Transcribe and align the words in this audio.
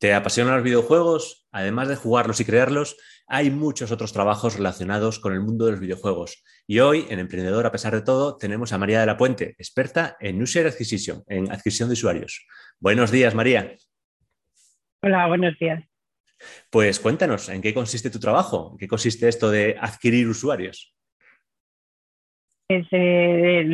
¿Te 0.00 0.14
apasionan 0.14 0.54
los 0.54 0.64
videojuegos? 0.64 1.46
Además 1.52 1.88
de 1.88 1.94
jugarlos 1.94 2.40
y 2.40 2.46
crearlos, 2.46 2.96
hay 3.26 3.50
muchos 3.50 3.92
otros 3.92 4.14
trabajos 4.14 4.56
relacionados 4.56 5.18
con 5.18 5.34
el 5.34 5.42
mundo 5.42 5.66
de 5.66 5.72
los 5.72 5.80
videojuegos. 5.80 6.42
Y 6.66 6.78
hoy, 6.78 7.04
en 7.10 7.18
Emprendedor, 7.18 7.66
a 7.66 7.70
pesar 7.70 7.94
de 7.94 8.00
todo, 8.00 8.38
tenemos 8.38 8.72
a 8.72 8.78
María 8.78 9.00
de 9.00 9.06
la 9.06 9.18
Puente, 9.18 9.54
experta 9.58 10.16
en 10.18 10.40
User 10.40 10.66
Acquisition, 10.66 11.22
en 11.26 11.52
adquisición 11.52 11.90
de 11.90 11.92
usuarios. 11.92 12.46
Buenos 12.78 13.10
días, 13.10 13.34
María. 13.34 13.76
Hola, 15.02 15.26
buenos 15.26 15.58
días. 15.58 15.84
Pues 16.70 16.98
cuéntanos, 16.98 17.50
¿en 17.50 17.60
qué 17.60 17.74
consiste 17.74 18.08
tu 18.08 18.18
trabajo? 18.18 18.70
¿En 18.72 18.78
qué 18.78 18.88
consiste 18.88 19.28
esto 19.28 19.50
de 19.50 19.76
adquirir 19.78 20.26
usuarios? 20.28 20.94
Eh, 22.72 23.66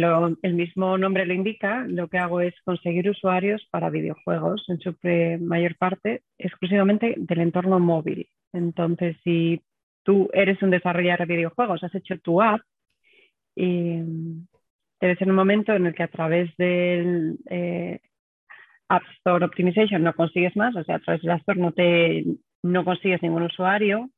el 0.42 0.54
mismo 0.54 0.96
nombre 0.96 1.26
lo 1.26 1.34
indica, 1.34 1.84
lo 1.86 2.08
que 2.08 2.16
hago 2.16 2.40
es 2.40 2.54
conseguir 2.64 3.10
usuarios 3.10 3.62
para 3.70 3.90
videojuegos, 3.90 4.64
en 4.68 4.80
su 4.80 4.96
mayor 5.40 5.76
parte 5.76 6.22
exclusivamente 6.38 7.14
del 7.18 7.40
entorno 7.40 7.78
móvil. 7.78 8.26
Entonces, 8.54 9.18
si 9.22 9.60
tú 10.02 10.30
eres 10.32 10.62
un 10.62 10.70
desarrollador 10.70 11.26
de 11.26 11.36
videojuegos, 11.36 11.84
has 11.84 11.94
hecho 11.94 12.18
tu 12.20 12.40
app, 12.40 12.62
y 13.54 14.00
debe 14.98 15.16
ser 15.16 15.28
un 15.28 15.36
momento 15.36 15.74
en 15.74 15.84
el 15.84 15.94
que 15.94 16.04
a 16.04 16.08
través 16.08 16.56
del 16.56 17.36
eh, 17.50 18.00
App 18.88 19.02
Store 19.18 19.44
Optimization 19.44 20.02
no 20.02 20.14
consigues 20.14 20.56
más, 20.56 20.74
o 20.74 20.82
sea, 20.84 20.96
a 20.96 21.00
través 21.00 21.20
del 21.20 21.32
App 21.32 21.40
Store 21.40 21.60
no, 21.60 21.72
te, 21.72 22.24
no 22.62 22.82
consigues 22.82 23.20
ningún 23.20 23.42
usuario, 23.42 24.08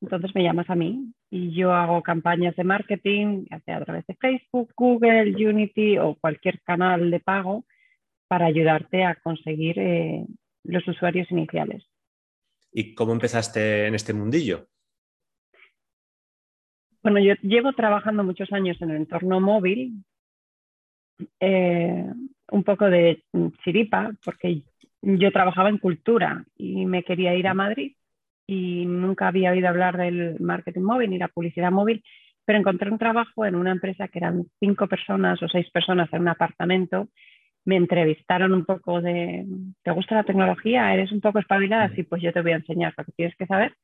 entonces 0.00 0.34
me 0.34 0.42
llamas 0.42 0.68
a 0.68 0.74
mí 0.74 1.12
y 1.30 1.54
yo 1.54 1.72
hago 1.72 2.02
campañas 2.02 2.54
de 2.56 2.64
marketing, 2.64 3.46
ya 3.50 3.60
sea 3.60 3.78
a 3.78 3.84
través 3.84 4.06
de 4.06 4.14
Facebook, 4.14 4.72
Google, 4.76 5.34
Unity 5.34 5.98
o 5.98 6.14
cualquier 6.16 6.60
canal 6.62 7.10
de 7.10 7.20
pago 7.20 7.64
para 8.28 8.46
ayudarte 8.46 9.04
a 9.04 9.14
conseguir 9.16 9.78
eh, 9.78 10.26
los 10.64 10.86
usuarios 10.86 11.30
iniciales. 11.30 11.84
¿Y 12.72 12.94
cómo 12.94 13.12
empezaste 13.12 13.86
en 13.86 13.94
este 13.94 14.12
mundillo? 14.12 14.66
Bueno, 17.02 17.20
yo 17.20 17.34
llevo 17.42 17.72
trabajando 17.72 18.24
muchos 18.24 18.52
años 18.52 18.76
en 18.82 18.90
el 18.90 18.96
entorno 18.96 19.40
móvil, 19.40 20.04
eh, 21.40 22.04
un 22.50 22.64
poco 22.64 22.86
de 22.86 23.22
chiripa, 23.64 24.10
porque 24.24 24.62
yo 25.00 25.30
trabajaba 25.30 25.68
en 25.68 25.78
cultura 25.78 26.44
y 26.56 26.84
me 26.84 27.04
quería 27.04 27.34
ir 27.34 27.46
a 27.46 27.54
Madrid 27.54 27.94
y 28.46 28.86
nunca 28.86 29.28
había 29.28 29.50
oído 29.50 29.68
hablar 29.68 29.96
del 29.96 30.38
marketing 30.40 30.82
móvil 30.82 31.10
ni 31.10 31.18
la 31.18 31.28
publicidad 31.28 31.70
móvil, 31.70 32.02
pero 32.44 32.58
encontré 32.58 32.90
un 32.90 32.98
trabajo 32.98 33.44
en 33.44 33.56
una 33.56 33.72
empresa 33.72 34.08
que 34.08 34.18
eran 34.18 34.44
cinco 34.60 34.86
personas 34.86 35.42
o 35.42 35.48
seis 35.48 35.68
personas 35.70 36.08
en 36.12 36.22
un 36.22 36.28
apartamento. 36.28 37.08
Me 37.64 37.76
entrevistaron 37.76 38.52
un 38.52 38.64
poco 38.64 39.00
de, 39.00 39.44
¿te 39.82 39.90
gusta 39.90 40.14
la 40.14 40.22
tecnología? 40.22 40.94
¿Eres 40.94 41.10
un 41.10 41.20
poco 41.20 41.40
espabilada? 41.40 41.92
Sí, 41.94 42.04
pues 42.04 42.22
yo 42.22 42.32
te 42.32 42.42
voy 42.42 42.52
a 42.52 42.56
enseñar 42.56 42.94
lo 42.96 43.04
que 43.04 43.12
tienes 43.12 43.36
que 43.36 43.46
saber. 43.46 43.74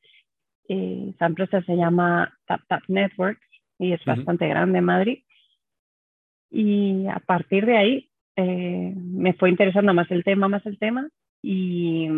Y 0.68 1.10
esa 1.10 1.26
empresa 1.26 1.60
se 1.62 1.76
llama 1.76 2.32
TapTap 2.46 2.84
Networks 2.86 3.44
y 3.80 3.92
es 3.92 4.04
bastante 4.04 4.46
grande 4.46 4.78
en 4.78 4.84
Madrid. 4.84 5.18
Y 6.50 7.06
a 7.08 7.18
partir 7.18 7.66
de 7.66 7.76
ahí 7.76 8.10
eh, 8.36 8.94
me 8.96 9.32
fue 9.32 9.50
interesando 9.50 9.92
más 9.92 10.08
el 10.12 10.22
tema, 10.22 10.46
más 10.46 10.64
el 10.66 10.78
tema 10.78 11.08
y 11.42 12.08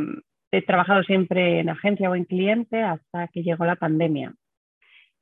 he 0.58 0.62
trabajado 0.62 1.02
siempre 1.02 1.60
en 1.60 1.68
agencia 1.68 2.10
o 2.10 2.14
en 2.14 2.24
cliente 2.24 2.82
hasta 2.82 3.28
que 3.28 3.42
llegó 3.42 3.64
la 3.64 3.76
pandemia. 3.76 4.34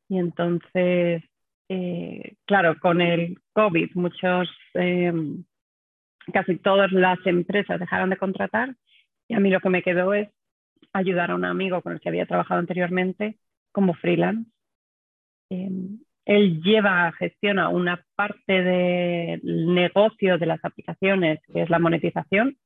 Y 0.09 0.19
entonces, 0.19 1.23
eh, 1.69 2.35
claro, 2.45 2.79
con 2.79 3.01
el 3.01 3.39
COVID, 3.53 3.91
muchos, 3.95 4.49
em, 4.75 5.45
casi 6.33 6.57
todas 6.59 6.93
las 6.93 7.19
empresas 7.27 7.81
dejaron 7.81 8.11
de 8.11 8.17
contratar 8.17 8.77
y 9.29 9.35
a 9.35 9.41
mí 9.41 9.51
lo 9.51 9.61
que 9.61 9.71
me 9.71 9.83
quedó 9.83 10.13
es 10.15 10.29
ayudar 10.93 11.31
a 11.31 11.35
un 11.35 11.45
amigo 11.45 11.81
con 11.83 11.93
el 11.95 12.01
que 12.01 12.09
había 12.11 12.27
trabajado 12.27 12.61
anteriormente 12.61 13.39
como 13.73 13.95
freelance. 13.95 14.51
Em, 15.51 16.01
él 16.25 16.63
lleva, 16.63 17.13
gestiona 17.13 17.69
una 17.69 18.05
parte 18.15 18.63
del 18.63 19.75
negocio 19.75 20.39
de 20.39 20.47
las 20.47 20.65
aplicaciones, 20.65 21.41
que 21.53 21.63
es 21.63 21.71
la 21.71 21.79
monetización, 21.79 22.59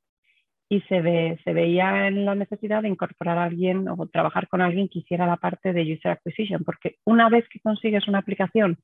y 0.68 0.80
se, 0.82 1.00
ve, 1.00 1.38
se 1.44 1.52
veía 1.52 2.08
en 2.08 2.24
la 2.24 2.34
necesidad 2.34 2.82
de 2.82 2.88
incorporar 2.88 3.38
a 3.38 3.44
alguien 3.44 3.88
o 3.88 4.06
trabajar 4.08 4.48
con 4.48 4.60
alguien 4.60 4.88
que 4.88 4.98
hiciera 4.98 5.26
la 5.26 5.36
parte 5.36 5.72
de 5.72 5.92
user 5.92 6.12
acquisition, 6.12 6.64
porque 6.64 6.96
una 7.04 7.28
vez 7.28 7.48
que 7.48 7.60
consigues 7.60 8.08
una 8.08 8.18
aplicación 8.18 8.78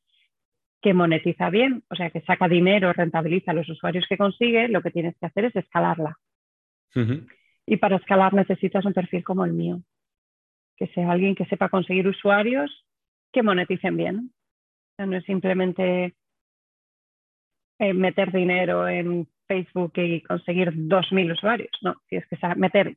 que 0.80 0.94
monetiza 0.94 1.50
bien, 1.50 1.84
o 1.90 1.94
sea, 1.94 2.10
que 2.10 2.20
saca 2.22 2.48
dinero, 2.48 2.92
rentabiliza 2.92 3.52
a 3.52 3.54
los 3.54 3.68
usuarios 3.68 4.06
que 4.08 4.16
consigue, 4.16 4.68
lo 4.68 4.82
que 4.82 4.90
tienes 4.90 5.16
que 5.18 5.26
hacer 5.26 5.46
es 5.46 5.56
escalarla. 5.56 6.18
Y 7.66 7.76
para 7.78 7.96
escalar 7.96 8.34
necesitas 8.34 8.84
un 8.84 8.92
perfil 8.92 9.24
como 9.24 9.44
el 9.44 9.52
mío, 9.52 9.80
que 10.76 10.88
sea 10.88 11.10
alguien 11.10 11.34
que 11.34 11.46
sepa 11.46 11.68
conseguir 11.68 12.06
usuarios 12.06 12.84
que 13.32 13.42
moneticen 13.42 13.96
bien. 13.96 14.32
no 14.98 15.16
es 15.16 15.24
simplemente 15.24 16.14
eh, 17.78 17.94
meter 17.94 18.30
dinero 18.30 18.86
en 18.86 19.26
Facebook 19.52 19.92
y 19.96 20.22
conseguir 20.22 20.72
2.000 20.72 21.32
usuarios. 21.32 21.70
No, 21.82 21.94
tienes 22.08 22.26
que 22.28 22.36
meter 22.56 22.96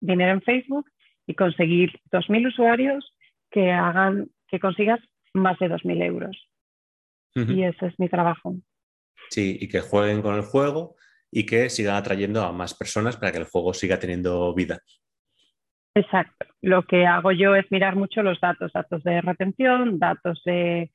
dinero 0.00 0.32
en 0.32 0.42
Facebook 0.42 0.86
y 1.26 1.34
conseguir 1.34 1.90
2.000 2.12 2.48
usuarios 2.48 3.12
que 3.50 3.72
hagan 3.72 4.28
que 4.48 4.60
consigas 4.60 5.00
más 5.34 5.58
de 5.58 5.68
2.000 5.68 6.02
euros. 6.04 6.36
Y 7.34 7.64
ese 7.64 7.86
es 7.88 7.94
mi 7.98 8.08
trabajo. 8.08 8.56
Sí, 9.28 9.58
y 9.60 9.68
que 9.68 9.80
jueguen 9.80 10.22
con 10.22 10.36
el 10.36 10.42
juego 10.42 10.96
y 11.30 11.44
que 11.44 11.68
sigan 11.68 11.96
atrayendo 11.96 12.42
a 12.42 12.52
más 12.52 12.72
personas 12.72 13.16
para 13.18 13.32
que 13.32 13.38
el 13.38 13.44
juego 13.44 13.74
siga 13.74 13.98
teniendo 13.98 14.54
vida. 14.54 14.78
Exacto. 15.94 16.46
Lo 16.62 16.84
que 16.84 17.04
hago 17.04 17.32
yo 17.32 17.54
es 17.54 17.70
mirar 17.70 17.94
mucho 17.96 18.22
los 18.22 18.40
datos, 18.40 18.72
datos 18.72 19.02
de 19.02 19.20
retención, 19.20 19.98
datos 19.98 20.40
de 20.46 20.90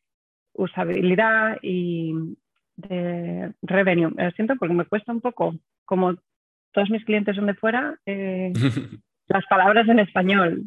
usabilidad 0.54 1.58
y, 1.62 2.14
de 2.76 3.54
revenue. 3.62 4.12
Lo 4.16 4.32
siento 4.32 4.56
porque 4.58 4.74
me 4.74 4.86
cuesta 4.86 5.12
un 5.12 5.22
poco, 5.22 5.56
como 5.86 6.16
todos 6.72 6.90
mis 6.90 7.04
clientes 7.06 7.36
son 7.36 7.48
de 7.48 7.54
fuera, 7.54 8.00
eh, 8.06 8.52
las 9.28 9.46
palabras 9.48 9.88
en 9.88 10.00
español. 10.00 10.64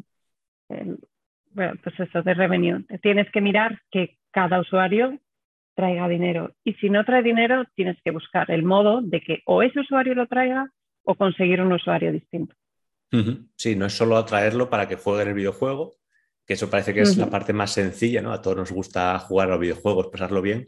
bueno, 0.69 1.73
pues 1.83 1.99
eso, 1.99 2.21
de 2.21 2.33
revenue. 2.33 2.85
Tienes 3.01 3.29
que 3.31 3.41
mirar 3.41 3.81
que 3.91 4.17
cada 4.31 4.59
usuario 4.59 5.19
traiga 5.75 6.07
dinero. 6.07 6.53
Y 6.63 6.73
si 6.75 6.89
no 6.89 7.03
trae 7.03 7.21
dinero, 7.21 7.65
tienes 7.75 7.97
que 8.03 8.11
buscar 8.11 8.49
el 8.49 8.63
modo 8.63 9.01
de 9.01 9.21
que 9.21 9.41
o 9.45 9.61
ese 9.61 9.81
usuario 9.81 10.15
lo 10.15 10.27
traiga 10.27 10.71
o 11.03 11.15
conseguir 11.15 11.61
un 11.61 11.73
usuario 11.73 12.11
distinto. 12.11 12.55
Sí, 13.55 13.77
no 13.77 13.85
es 13.85 13.93
solo 13.93 14.17
atraerlo 14.17 14.69
para 14.69 14.89
que 14.89 14.97
juegue 14.97 15.21
en 15.21 15.29
el 15.29 15.35
videojuego, 15.35 15.93
que 16.45 16.55
eso 16.55 16.69
parece 16.69 16.93
que 16.93 17.01
es 17.01 17.15
la 17.15 17.29
parte 17.29 17.53
más 17.53 17.71
sencilla, 17.71 18.21
¿no? 18.21 18.33
A 18.33 18.41
todos 18.41 18.57
nos 18.57 18.71
gusta 18.73 19.17
jugar 19.19 19.47
a 19.47 19.51
los 19.51 19.59
videojuegos, 19.61 20.07
pasarlo 20.07 20.41
bien, 20.41 20.67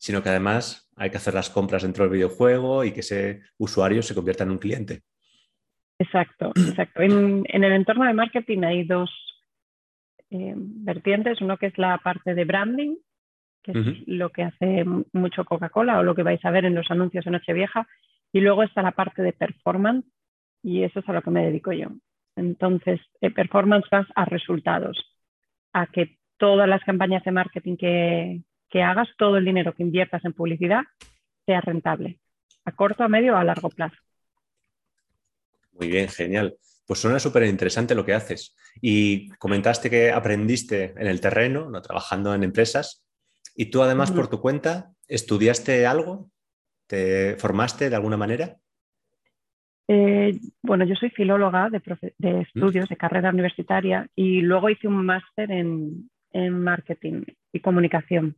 sino 0.00 0.22
que 0.22 0.30
además 0.30 0.90
hay 0.96 1.10
que 1.10 1.18
hacer 1.18 1.34
las 1.34 1.50
compras 1.50 1.82
dentro 1.82 2.04
del 2.04 2.14
videojuego 2.14 2.84
y 2.84 2.92
que 2.92 3.00
ese 3.00 3.42
usuario 3.58 4.02
se 4.02 4.14
convierta 4.14 4.44
en 4.44 4.50
un 4.50 4.58
cliente. 4.58 5.02
Exacto, 5.98 6.52
exacto. 6.56 7.02
En, 7.02 7.44
el 7.46 7.72
entorno 7.72 8.06
de 8.06 8.14
marketing 8.14 8.62
hay 8.64 8.84
dos 8.84 9.10
eh, 10.30 10.54
vertientes. 10.56 11.42
Uno 11.42 11.58
que 11.58 11.66
es 11.66 11.76
la 11.76 11.98
parte 11.98 12.34
de 12.34 12.46
branding, 12.46 12.96
que 13.62 13.72
es 13.72 14.08
lo 14.08 14.30
que 14.30 14.44
hace 14.44 14.84
mucho 15.12 15.44
Coca-Cola 15.44 15.98
o 15.98 16.02
lo 16.02 16.14
que 16.14 16.22
vais 16.22 16.42
a 16.46 16.50
ver 16.50 16.64
en 16.64 16.74
los 16.74 16.90
anuncios 16.90 17.26
en 17.26 17.32
Nochevieja. 17.32 17.86
Y 18.32 18.40
luego 18.40 18.62
está 18.62 18.80
la 18.80 18.92
parte 18.92 19.20
de 19.22 19.34
performance 19.34 20.06
y 20.62 20.82
eso 20.82 21.00
es 21.00 21.08
a 21.10 21.12
lo 21.12 21.20
que 21.20 21.30
me 21.30 21.44
dedico 21.44 21.72
yo. 21.72 21.88
Entonces, 22.36 23.00
eh, 23.20 23.30
performance 23.30 23.86
vas 23.90 24.06
a 24.14 24.24
resultados, 24.24 24.96
a 25.74 25.86
que 25.88 26.16
todas 26.38 26.66
las 26.66 26.82
campañas 26.84 27.22
de 27.24 27.32
marketing 27.32 27.76
que, 27.76 28.40
que 28.70 28.82
hagas 28.82 29.08
todo 29.18 29.36
el 29.36 29.44
dinero 29.44 29.74
que 29.74 29.82
inviertas 29.82 30.24
en 30.24 30.32
publicidad 30.32 30.82
sea 31.44 31.60
rentable, 31.60 32.18
a 32.64 32.72
corto, 32.72 33.02
a 33.02 33.08
medio 33.08 33.34
o 33.34 33.36
a 33.36 33.44
largo 33.44 33.68
plazo. 33.68 33.96
Muy 35.72 35.88
bien, 35.88 36.08
genial. 36.08 36.56
Pues 36.86 37.00
suena 37.00 37.18
súper 37.18 37.44
interesante 37.44 37.94
lo 37.94 38.04
que 38.04 38.14
haces. 38.14 38.56
Y 38.80 39.28
comentaste 39.38 39.90
que 39.90 40.10
aprendiste 40.10 40.94
en 40.96 41.06
el 41.06 41.20
terreno, 41.20 41.70
¿no? 41.70 41.82
trabajando 41.82 42.34
en 42.34 42.42
empresas, 42.42 43.04
y 43.56 43.66
tú 43.66 43.82
además 43.82 44.12
por 44.12 44.28
tu 44.28 44.40
cuenta, 44.40 44.92
¿estudiaste 45.08 45.86
algo? 45.86 46.30
¿Te 46.86 47.36
formaste 47.36 47.90
de 47.90 47.96
alguna 47.96 48.16
manera? 48.16 48.56
Eh, 49.88 50.38
bueno, 50.62 50.84
yo 50.84 50.94
soy 50.94 51.10
filóloga 51.10 51.68
de, 51.68 51.82
de 52.18 52.40
estudios, 52.42 52.88
de 52.88 52.96
carrera 52.96 53.30
universitaria, 53.30 54.08
y 54.14 54.40
luego 54.40 54.70
hice 54.70 54.86
un 54.86 55.04
máster 55.04 55.50
en, 55.50 56.10
en 56.32 56.62
marketing 56.62 57.24
y 57.52 57.60
comunicación. 57.60 58.36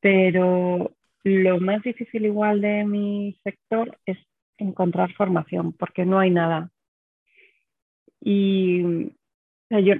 Pero 0.00 0.92
lo 1.24 1.60
más 1.60 1.82
difícil 1.82 2.24
igual 2.24 2.60
de 2.60 2.84
mi 2.84 3.38
sector 3.44 3.98
es 4.06 4.18
encontrar 4.58 5.12
formación, 5.12 5.72
porque 5.72 6.04
no 6.04 6.18
hay 6.18 6.30
nada. 6.30 6.70
Y 8.20 9.12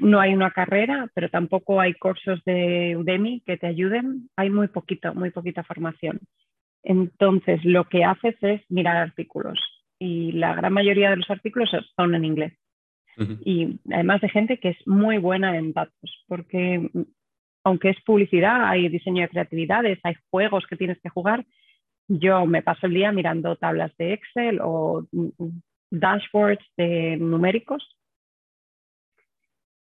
no 0.01 0.21
hay 0.21 0.35
una 0.35 0.51
carrera, 0.51 1.09
pero 1.15 1.29
tampoco 1.29 1.81
hay 1.81 1.95
cursos 1.95 2.43
de 2.45 2.97
Udemy 2.97 3.41
que 3.47 3.57
te 3.57 3.67
ayuden. 3.67 4.29
Hay 4.37 4.51
muy 4.51 4.69
poquito, 4.69 5.15
muy 5.15 5.31
poquita 5.31 5.63
formación. 5.63 6.21
Entonces, 6.83 7.65
lo 7.65 7.89
que 7.89 8.05
haces 8.05 8.37
es 8.43 8.63
mirar 8.69 8.97
artículos 8.97 9.59
y 9.99 10.33
la 10.33 10.55
gran 10.55 10.73
mayoría 10.73 11.11
de 11.11 11.17
los 11.17 11.31
artículos 11.31 11.71
son 11.95 12.15
en 12.15 12.25
inglés. 12.25 12.55
Y 13.45 13.79
además 13.93 14.23
de 14.23 14.31
gente 14.31 14.59
que 14.59 14.71
es 14.71 14.87
muy 14.87 15.19
buena 15.19 15.59
en 15.59 15.75
datos, 15.75 16.25
porque 16.27 16.89
aunque 17.65 17.91
es 17.91 18.01
publicidad, 18.03 18.69
hay 18.69 18.89
diseño 18.89 19.23
de 19.23 19.29
creatividades, 19.29 19.99
hay 20.03 20.15
juegos 20.31 20.67
que 20.69 20.77
tienes 20.77 20.99
que 21.01 21.09
jugar. 21.09 21.45
Yo 22.09 22.47
me 22.47 22.63
paso 22.63 22.87
el 22.87 22.95
día 22.95 23.13
mirando 23.13 23.57
tablas 23.57 23.93
de 23.97 24.15
Excel 24.15 24.61
o 24.63 25.07
mm, 25.13 25.29
mm, 25.39 25.63
dashboards 25.91 26.65
de 26.77 27.17
numéricos 27.19 27.97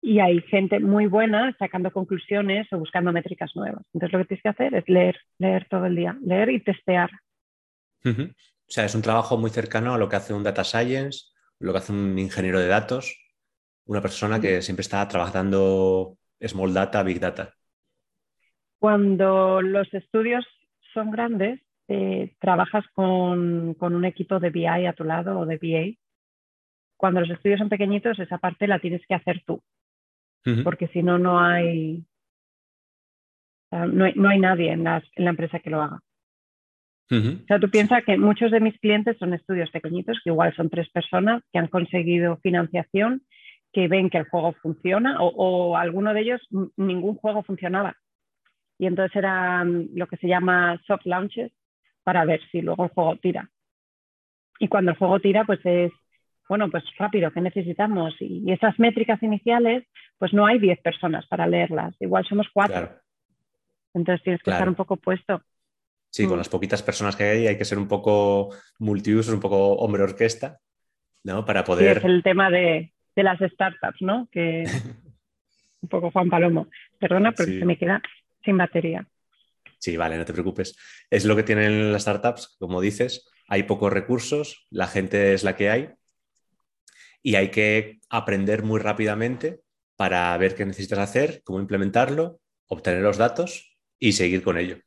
y 0.07 0.21
hay 0.21 0.41
gente 0.43 0.79
muy 0.79 1.07
buena 1.07 1.55
sacando 1.59 1.91
conclusiones 1.91 2.73
o 2.73 2.79
buscando 2.79 3.13
métricas 3.13 3.51
nuevas. 3.57 3.85
Entonces 3.93 4.13
lo 4.13 4.19
que 4.21 4.25
tienes 4.27 4.43
que 4.43 4.49
hacer 4.51 4.75
es 4.75 4.89
leer, 4.89 5.19
leer 5.39 5.67
todo 5.69 5.87
el 5.87 5.97
día, 5.97 6.17
leer 6.23 6.51
y 6.51 6.61
testear. 6.61 7.11
O 8.05 8.69
sea, 8.69 8.85
es 8.85 8.95
un 8.95 9.03
trabajo 9.03 9.37
muy 9.37 9.51
cercano 9.51 9.95
a 9.95 9.99
lo 9.99 10.09
que 10.09 10.15
hace 10.15 10.33
un 10.33 10.45
data 10.45 10.63
science, 10.63 11.33
lo 11.59 11.73
que 11.73 11.79
hace 11.79 11.93
un 11.93 12.17
ingeniero 12.19 12.61
de 12.61 12.69
datos, 12.69 13.19
una 13.85 14.01
persona 14.01 14.41
que 14.41 14.63
siempre 14.63 14.83
está 14.83 15.07
trabajando 15.09 16.17
small 16.41 16.73
data, 16.73 17.03
big 17.03 17.21
data. 17.21 17.55
Cuando 18.79 19.63
los 19.63 19.93
estudios 19.95 20.47
son 20.93 21.11
grandes, 21.11 21.61
eh, 21.89 22.35
trabajas 22.41 22.85
con, 22.93 23.75
con, 23.75 23.95
un 23.95 24.05
equipo 24.05 24.39
de 24.41 24.51
BI 24.51 24.67
a 24.67 24.93
tu 24.93 25.05
lado 25.05 25.39
o 25.39 25.47
de 25.47 25.57
BA. 25.57 25.99
Cuando 26.97 27.21
los 27.21 27.31
estudios 27.31 27.59
son 27.59 27.69
pequeñitos, 27.69 28.19
esa 28.19 28.39
parte 28.39 28.67
la 28.67 28.79
tienes 28.79 29.03
que 29.07 29.15
hacer 29.15 29.43
tú 29.47 29.63
porque 30.63 30.89
si 30.89 31.03
no, 31.03 31.19
no 31.19 31.41
hay, 31.41 32.05
no 33.73 34.05
hay, 34.05 34.13
no 34.15 34.29
hay 34.29 34.39
nadie 34.39 34.73
en, 34.73 34.85
la 34.85 35.03
empresa 35.17 35.59
que 35.59 35.71
lo 35.71 35.83
haga. 35.83 36.01
O 37.09 37.47
sea, 37.47 37.61
tú 37.61 37.71
piensas 37.71 38.05
que 38.05 38.19
muchos 38.19 38.51
de 38.51 38.59
mis 38.59 38.77
clientes 38.81 39.17
son 39.19 39.33
estudios 39.33 39.71
pequeñitos, 39.71 40.19
que 40.25 40.31
igual 40.31 40.55
son 40.57 40.69
tres 40.69 40.89
personas 40.91 41.43
que 41.53 41.59
han 41.59 41.69
conseguido 41.69 42.39
financiación, 42.39 43.23
que 43.77 43.89
ven 43.89 44.09
que 44.09 44.17
el 44.17 44.29
juego 44.31 44.55
funciona, 44.63 45.21
o, 45.21 45.29
o 45.29 45.77
alguno 45.77 46.15
de 46.15 46.23
ellos 46.23 46.41
ningún 46.79 47.17
juego 47.17 47.43
funcionaba. 47.43 47.95
Y 48.79 48.87
entonces 48.87 49.15
eran 49.15 49.91
lo 49.95 50.07
que 50.07 50.17
se 50.17 50.29
llama 50.29 50.81
soft 50.87 51.05
launches 51.05 51.53
para 52.03 52.25
ver 52.25 52.41
si 52.51 52.63
luego 52.63 52.85
el 52.85 52.91
juego 52.91 53.17
tira. 53.17 53.51
Y 54.59 54.69
cuando 54.69 54.93
el 54.93 54.97
juego 54.97 55.21
tira, 55.21 55.45
pues 55.45 55.61
es 55.65 55.93
bueno, 56.49 56.71
pues 56.71 56.85
rápido, 56.97 57.31
¿qué 57.33 57.43
necesitamos? 57.43 58.15
Y, 58.19 58.51
esas 58.51 58.79
métricas 58.79 59.23
iniciales, 59.23 59.85
pues 60.17 60.33
no 60.33 60.47
hay 60.47 60.59
10 60.59 60.81
personas 60.81 61.27
para 61.27 61.47
leerlas, 61.47 61.95
igual 62.01 62.25
somos 62.25 62.47
cuatro. 62.51 62.89
Entonces 63.93 64.23
tienes 64.25 64.43
que 64.43 64.53
estar 64.53 64.69
un 64.69 64.75
poco 64.75 64.97
puesto. 64.97 65.43
Sí, 66.09 66.25
con 66.25 66.37
mm. 66.37 66.39
las 66.39 66.49
poquitas 66.49 66.83
personas 66.83 67.15
que 67.15 67.25
hay 67.25 67.47
hay 67.47 67.59
que 67.59 67.65
ser 67.67 67.77
un 67.77 67.89
poco 67.89 68.55
multiusos, 68.79 69.35
un 69.35 69.41
poco 69.41 69.75
hombre 69.75 70.03
orquesta, 70.03 70.61
¿no? 71.25 71.45
Para 71.45 71.63
poder... 71.63 71.99
es 71.99 72.05
el 72.05 72.23
tema 72.23 72.49
de, 72.49 72.95
las 73.23 73.39
startups, 73.41 74.01
¿no? 74.01 74.29
Que 74.31 74.65
un 75.83 75.89
poco 75.89 76.11
Juan 76.11 76.29
Palomo. 76.29 76.69
Perdona, 76.99 77.33
pero 77.33 77.51
se 77.53 77.65
me 77.65 77.79
queda 77.79 78.03
sin 78.45 78.57
batería. 78.57 79.07
Sí, 79.79 79.97
vale, 79.97 80.17
no 80.17 80.25
te 80.25 80.33
preocupes. 80.33 80.77
Es 81.11 81.25
lo 81.25 81.37
que 81.37 81.43
tienen 81.43 81.93
las 81.93 82.03
startups, 82.03 82.57
como 82.59 82.81
dices, 82.81 83.29
hay 83.49 83.65
pocos 83.65 83.93
recursos, 83.93 84.67
la 84.71 84.87
gente 84.87 85.35
es 85.35 85.45
la 85.45 85.57
que 85.57 85.71
hay 85.71 85.91
y 87.23 87.35
hay 87.35 87.51
que 87.51 88.01
aprender 88.09 88.63
muy 88.63 88.81
rápidamente 88.81 89.61
para 89.97 90.37
ver 90.39 90.55
qué 90.55 90.65
necesitas 90.65 90.99
hacer, 90.99 91.43
cómo 91.45 91.61
implementarlo, 91.61 92.41
obtener 92.67 93.03
los 93.03 93.17
datos 93.17 93.77
y 93.99 94.13
seguir 94.13 94.43
con 94.43 94.59
ello. 94.59 94.79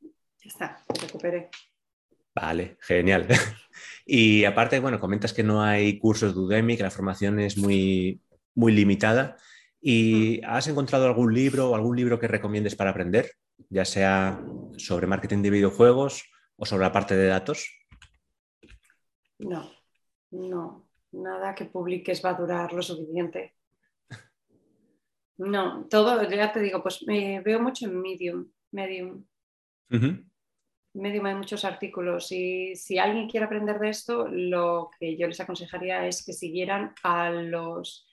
Ya 0.00 0.48
está, 0.48 0.84
recuperé. 1.00 1.50
Vale, 2.34 2.76
genial. 2.80 3.26
Y 4.12 4.44
aparte, 4.44 4.80
bueno, 4.80 4.98
comentas 4.98 5.32
que 5.32 5.44
no 5.44 5.62
hay 5.62 6.00
cursos 6.00 6.34
de 6.34 6.40
Udemy, 6.40 6.76
que 6.76 6.82
la 6.82 6.90
formación 6.90 7.38
es 7.38 7.56
muy, 7.56 8.20
muy 8.56 8.72
limitada. 8.72 9.36
¿Y 9.80 10.40
mm. 10.42 10.50
has 10.50 10.66
encontrado 10.66 11.06
algún 11.06 11.32
libro 11.32 11.70
o 11.70 11.74
algún 11.76 11.96
libro 11.96 12.18
que 12.18 12.26
recomiendes 12.26 12.74
para 12.74 12.90
aprender, 12.90 13.30
ya 13.68 13.84
sea 13.84 14.42
sobre 14.76 15.06
marketing 15.06 15.42
de 15.42 15.50
videojuegos 15.50 16.24
o 16.56 16.66
sobre 16.66 16.82
la 16.82 16.92
parte 16.92 17.16
de 17.16 17.28
datos? 17.28 17.70
No, 19.38 19.70
no, 20.32 20.88
nada 21.12 21.54
que 21.54 21.66
publiques 21.66 22.24
va 22.24 22.30
a 22.30 22.34
durar 22.34 22.72
lo 22.72 22.82
suficiente. 22.82 23.54
No, 25.38 25.86
todo, 25.88 26.28
ya 26.28 26.52
te 26.52 26.60
digo, 26.60 26.82
pues 26.82 27.02
me 27.06 27.40
veo 27.40 27.60
mucho 27.60 27.86
en 27.86 28.02
Medium. 28.02 28.50
Medium. 28.72 29.24
Medium 30.94 31.26
hay 31.26 31.34
muchos 31.34 31.64
artículos 31.64 32.32
y 32.32 32.74
si 32.74 32.98
alguien 32.98 33.28
quiere 33.28 33.46
aprender 33.46 33.78
de 33.78 33.90
esto, 33.90 34.26
lo 34.28 34.90
que 34.98 35.16
yo 35.16 35.26
les 35.26 35.40
aconsejaría 35.40 36.06
es 36.06 36.24
que 36.24 36.32
siguieran 36.32 36.94
a 37.02 37.30
los 37.30 38.08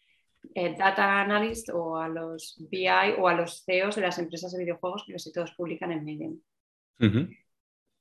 eh, 0.53 0.75
data 0.77 1.21
analysts 1.21 1.71
o 1.73 1.97
a 1.97 2.07
los 2.07 2.55
BI 2.69 2.87
o 3.17 3.27
a 3.27 3.33
los 3.33 3.63
CEOs 3.65 3.95
de 3.95 4.01
las 4.01 4.19
empresas 4.19 4.51
de 4.51 4.59
videojuegos 4.59 5.03
que 5.05 5.13
casi 5.13 5.31
todos 5.31 5.53
publican 5.53 5.91
en 5.91 6.05
Medium. 6.05 6.39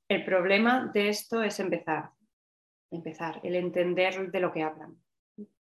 El 0.09 0.25
problema 0.25 0.91
de 0.93 1.09
esto 1.09 1.43
es 1.43 1.59
empezar 1.59 2.11
empezar, 2.91 3.41
el 3.43 3.57
entender 3.57 4.31
de 4.31 4.41
lo 4.41 4.53
que 4.53 4.63
hablan. 4.63 4.97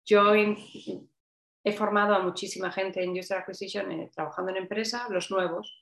Yo 0.06 0.34
he 0.36 1.72
formado 1.74 2.14
a 2.16 2.24
muchísima 2.24 2.72
gente 2.72 3.04
en 3.04 3.18
User 3.18 3.38
Acquisition 3.38 3.92
eh, 3.92 4.12
trabajando 4.14 4.52
en 4.52 4.58
empresa, 4.58 5.08
los 5.10 5.32
nuevos. 5.32 5.82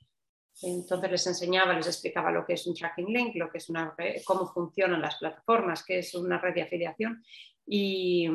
Entonces 0.60 1.10
les 1.10 1.26
enseñaba, 1.26 1.72
les 1.74 1.86
explicaba 1.86 2.30
lo 2.30 2.44
que 2.44 2.54
es 2.54 2.66
un 2.66 2.74
tracking 2.74 3.12
link, 3.12 3.34
lo 3.36 3.50
que 3.50 3.58
es 3.58 3.68
una 3.68 3.94
cómo 4.24 4.46
funcionan 4.46 5.00
las 5.00 5.16
plataformas, 5.16 5.84
qué 5.84 5.98
es 5.98 6.14
una 6.14 6.38
red 6.38 6.54
de 6.54 6.62
afiliación. 6.62 7.24
Y, 7.66 8.28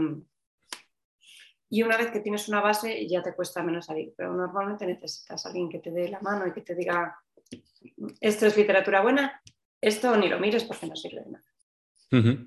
y 1.69 1.83
una 1.83 1.97
vez 1.97 2.11
que 2.11 2.19
tienes 2.19 2.47
una 2.47 2.61
base 2.61 3.07
ya 3.07 3.21
te 3.21 3.35
cuesta 3.35 3.63
menos 3.63 3.85
salir, 3.85 4.13
pero 4.15 4.33
normalmente 4.33 4.85
necesitas 4.85 5.45
a 5.45 5.49
alguien 5.49 5.69
que 5.69 5.79
te 5.79 5.91
dé 5.91 6.09
la 6.09 6.19
mano 6.21 6.47
y 6.47 6.53
que 6.53 6.61
te 6.61 6.75
diga, 6.75 7.17
esto 8.19 8.45
es 8.45 8.57
literatura 8.57 9.01
buena, 9.01 9.41
esto 9.79 10.15
ni 10.17 10.27
lo 10.27 10.39
mires 10.39 10.63
porque 10.63 10.87
no 10.87 10.95
sirve 10.95 11.23
de 11.23 11.31
nada. 11.31 11.45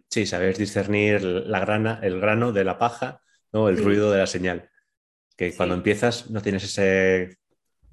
Sí, 0.08 0.26
sabes 0.26 0.58
discernir 0.58 1.22
la 1.22 1.60
grana, 1.60 2.00
el 2.02 2.18
grano 2.18 2.52
de 2.52 2.64
la 2.64 2.78
paja, 2.78 3.20
¿no? 3.52 3.68
el 3.68 3.82
ruido 3.82 4.10
de 4.10 4.18
la 4.18 4.26
señal. 4.26 4.70
Que 5.36 5.54
cuando 5.54 5.74
empiezas 5.74 6.30
no 6.30 6.40
tienes 6.40 6.64
ese, 6.64 7.38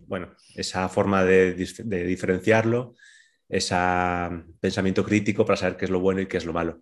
bueno, 0.08 0.34
esa 0.56 0.88
forma 0.90 1.24
de, 1.24 1.54
diferenciarlo, 1.54 2.96
ese 3.48 3.76
pensamiento 4.60 5.04
crítico 5.04 5.46
para 5.46 5.58
saber 5.58 5.78
qué 5.78 5.86
es 5.86 5.92
lo 5.92 6.00
bueno 6.00 6.22
y 6.22 6.28
qué 6.28 6.38
es 6.38 6.46
lo 6.46 6.54
malo. 6.54 6.82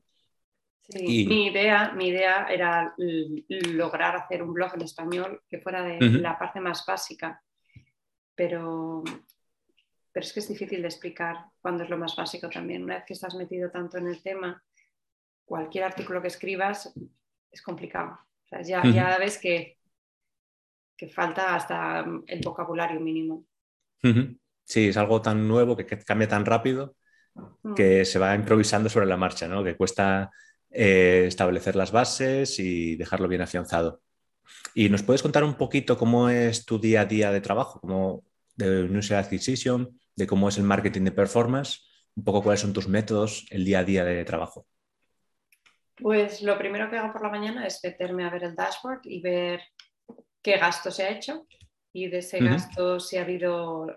mi, 0.93 1.47
idea, 1.47 1.91
mi 1.93 2.07
idea 2.09 2.47
era 2.49 2.93
lograr 2.97 4.15
hacer 4.15 4.43
un 4.43 4.53
blog 4.53 4.75
en 4.75 4.81
español 4.83 5.41
que 5.49 5.59
fuera 5.59 5.83
de 5.83 5.99
la 5.99 6.37
parte 6.37 6.59
más 6.59 6.85
básica, 6.85 7.41
pero, 8.35 9.03
pero 10.11 10.25
es 10.25 10.31
que 10.31 10.39
es 10.39 10.47
difícil 10.47 10.81
de 10.81 10.87
explicar 10.87 11.45
cuando 11.59 11.83
es 11.83 11.89
lo 11.89 11.97
más 11.97 12.15
básico 12.15 12.49
también. 12.49 12.83
Una 12.83 12.95
vez 12.95 13.05
que 13.05 13.13
estás 13.13 13.35
metido 13.35 13.71
tanto 13.71 13.97
en 13.97 14.07
el 14.07 14.21
tema, 14.21 14.63
cualquier 15.45 15.85
artículo 15.85 16.21
que 16.21 16.27
escribas 16.27 16.93
es 17.51 17.61
complicado. 17.61 18.19
ya, 18.63 19.17
ves 19.17 19.37
que, 19.39 19.77
que, 20.97 21.07
falta 21.07 21.55
hasta 21.55 22.05
el 22.27 22.41
vocabulario 22.43 22.99
mínimo. 22.99 23.45
Sí, 24.63 24.89
es 24.89 24.97
algo 24.97 25.21
tan 25.21 25.47
nuevo 25.47 25.75
que, 25.75 25.85
cambia 25.85 26.27
tan 26.27 26.45
rápido 26.45 26.95
que 27.75 28.01
mm. 28.01 28.05
se 28.05 28.19
va 28.19 28.35
improvisando 28.35 28.89
sobre 28.89 29.05
la 29.05 29.17
marcha, 29.17 29.47
¿no? 29.47 29.63
que 29.63 29.75
cuesta 29.75 30.31
eh, 30.69 31.25
establecer 31.27 31.75
las 31.75 31.91
bases 31.91 32.59
y 32.59 32.95
dejarlo 32.95 33.27
bien 33.27 33.41
afianzado. 33.41 34.01
¿Y 34.73 34.89
nos 34.89 35.03
puedes 35.03 35.21
contar 35.21 35.43
un 35.43 35.55
poquito 35.55 35.97
cómo 35.97 36.29
es 36.29 36.65
tu 36.65 36.79
día 36.79 37.01
a 37.01 37.05
día 37.05 37.31
de 37.31 37.41
trabajo, 37.41 37.79
como 37.79 38.23
de 38.55 38.83
User 38.83 39.17
Acquisition, 39.17 39.99
de 40.15 40.27
cómo 40.27 40.49
es 40.49 40.57
el 40.57 40.63
marketing 40.63 41.03
de 41.03 41.11
performance, 41.11 41.87
un 42.15 42.23
poco 42.23 42.43
cuáles 42.43 42.61
son 42.61 42.73
tus 42.73 42.87
métodos, 42.87 43.45
el 43.49 43.65
día 43.65 43.79
a 43.79 43.83
día 43.83 44.03
de 44.03 44.23
trabajo? 44.23 44.67
Pues 45.95 46.41
lo 46.41 46.57
primero 46.57 46.89
que 46.89 46.97
hago 46.97 47.13
por 47.13 47.23
la 47.23 47.29
mañana 47.29 47.65
es 47.65 47.79
meterme 47.83 48.25
a 48.25 48.29
ver 48.29 48.43
el 48.43 48.55
dashboard 48.55 49.01
y 49.03 49.21
ver 49.21 49.61
qué 50.45 50.57
gasto 50.57 50.91
se 50.91 51.03
ha 51.03 51.09
hecho 51.09 51.47
y 51.91 52.07
de 52.07 52.19
ese 52.19 52.37
gasto 52.39 52.99
si 52.99 53.17
ha 53.17 53.23
habido 53.23 53.87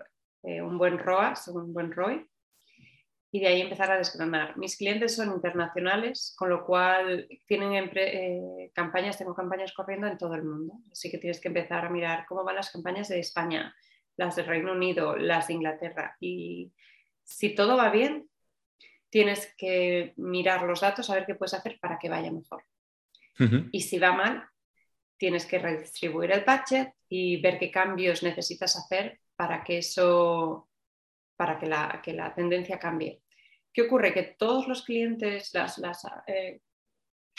eh, 0.41 0.63
un 0.63 0.79
buen 0.79 0.97
ROAS, 0.97 1.47
un 1.49 1.71
buen 1.71 1.91
ROI 1.91 2.25
y 3.31 3.39
de 3.39 3.47
ahí 3.47 3.61
empezar 3.61 3.91
a 3.91 3.97
desgranar. 3.99 4.57
Mis 4.57 4.75
clientes 4.75 5.15
son 5.15 5.31
internacionales, 5.31 6.33
con 6.35 6.49
lo 6.49 6.65
cual 6.65 7.27
tienen 7.45 7.91
eh, 7.95 8.71
campañas, 8.73 9.19
tengo 9.19 9.35
campañas 9.35 9.73
corriendo 9.73 10.07
en 10.07 10.17
todo 10.17 10.33
el 10.33 10.43
mundo, 10.43 10.73
así 10.91 11.11
que 11.11 11.19
tienes 11.19 11.39
que 11.39 11.49
empezar 11.49 11.85
a 11.85 11.91
mirar 11.91 12.25
cómo 12.27 12.43
van 12.43 12.55
las 12.55 12.71
campañas 12.71 13.09
de 13.09 13.19
España, 13.19 13.75
las 14.17 14.35
de 14.35 14.41
Reino 14.41 14.71
Unido, 14.71 15.15
las 15.17 15.49
de 15.49 15.53
Inglaterra 15.53 16.17
y 16.19 16.73
si 17.23 17.53
todo 17.53 17.77
va 17.77 17.91
bien, 17.91 18.27
tienes 19.11 19.53
que 19.55 20.15
mirar 20.17 20.63
los 20.63 20.81
datos 20.81 21.11
a 21.11 21.13
ver 21.13 21.27
qué 21.27 21.35
puedes 21.35 21.53
hacer 21.53 21.77
para 21.79 21.99
que 21.99 22.09
vaya 22.09 22.31
mejor. 22.31 22.63
Y 23.71 23.81
si 23.81 23.99
va 23.99 24.11
mal, 24.11 24.49
tienes 25.19 25.45
que 25.45 25.59
redistribuir 25.59 26.31
el 26.31 26.45
budget 26.45 26.93
y 27.07 27.41
ver 27.41 27.59
qué 27.59 27.69
cambios 27.69 28.23
necesitas 28.23 28.75
hacer 28.77 29.19
para 29.35 29.63
que 29.63 29.79
eso, 29.79 30.69
para 31.35 31.59
que 31.59 31.67
la, 31.67 32.01
que 32.03 32.13
la 32.13 32.33
tendencia 32.33 32.79
cambie. 32.79 33.21
¿Qué 33.71 33.83
ocurre? 33.83 34.13
Que 34.13 34.35
todos 34.37 34.67
los 34.67 34.83
clientes, 34.83 35.53
las, 35.53 35.77
las, 35.77 36.03
eh, 36.25 36.61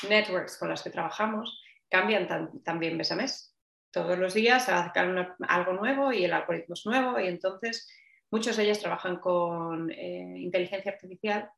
networks 0.08 0.58
con 0.58 0.68
las 0.68 0.82
que 0.82 0.90
trabajamos 0.90 1.60
cambian 1.88 2.62
también 2.62 2.96
mes 2.96 3.12
a 3.12 3.16
mes. 3.16 3.56
Todos 3.90 4.18
los 4.18 4.34
días 4.34 4.66
sacan 4.66 5.34
algo 5.48 5.72
nuevo 5.72 6.12
y 6.12 6.24
el 6.24 6.32
algoritmo 6.32 6.74
es 6.74 6.86
nuevo 6.86 7.18
y 7.18 7.26
entonces 7.26 7.88
muchos 8.30 8.56
de 8.56 8.64
ellos 8.64 8.78
trabajan 8.78 9.16
con 9.16 9.90
eh, 9.90 10.34
inteligencia 10.36 10.92
artificial. 10.92 11.50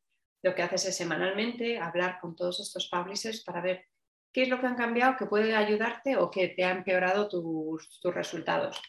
Lo 0.43 0.55
que 0.55 0.63
haces 0.63 0.87
es 0.87 0.97
semanalmente 0.97 1.79
hablar 1.79 2.19
con 2.21 2.35
todos 2.35 2.61
estos 2.61 2.89
publishers 2.89 3.45
para 3.45 3.61
ver 3.61 3.87
qué 4.33 4.43
es 4.43 4.49
lo 4.49 4.61
que 4.61 4.67
han 4.67 4.77
cambiado 4.77 5.17
que 5.17 5.27
puede 5.27 5.55
ayudarte 5.55 6.17
o 6.17 6.31
que 6.31 6.49
te 6.49 6.65
ha 6.65 6.71
empeorado 6.71 7.29
tus, 7.29 8.01
resultados. 8.05 8.81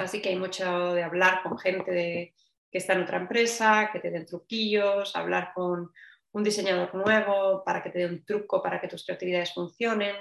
Así 0.00 0.20
que 0.20 0.30
hay 0.30 0.36
mucho 0.36 0.92
de 0.92 1.04
hablar 1.04 1.42
con 1.42 1.56
gente 1.56 2.34
que 2.70 2.78
está 2.78 2.94
en 2.94 3.02
otra 3.02 3.18
empresa, 3.18 3.90
que 3.92 4.00
te 4.00 4.10
den 4.10 4.26
truquillos, 4.26 5.14
hablar 5.14 5.52
con 5.54 5.92
un 6.32 6.42
diseñador 6.42 6.94
nuevo 6.94 7.62
para 7.64 7.82
que 7.82 7.90
te 7.90 8.00
dé 8.00 8.06
un 8.06 8.24
truco 8.24 8.60
para 8.62 8.80
que 8.80 8.88
tus 8.88 9.04
creatividades 9.04 9.54
funcionen. 9.54 10.16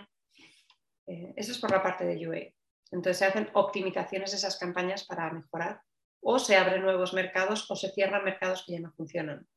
Eh, 1.07 1.33
eso 1.35 1.51
es 1.51 1.57
por 1.57 1.71
la 1.71 1.81
parte 1.81 2.05
de 2.05 2.27
UA. 2.27 2.37
Entonces 2.91 3.17
se 3.17 3.25
hacen 3.25 3.49
optimizaciones 3.53 4.31
de 4.31 4.37
esas 4.37 4.57
campañas 4.57 5.05
para 5.05 5.31
mejorar 5.31 5.81
o 6.21 6.39
se 6.39 6.55
abren 6.55 6.81
nuevos 6.81 7.13
mercados 7.13 7.69
o 7.69 7.75
se 7.75 7.91
cierran 7.91 8.23
mercados 8.23 8.63
que 8.65 8.73
ya 8.73 8.79
no 8.79 8.91
funcionan. 8.91 9.47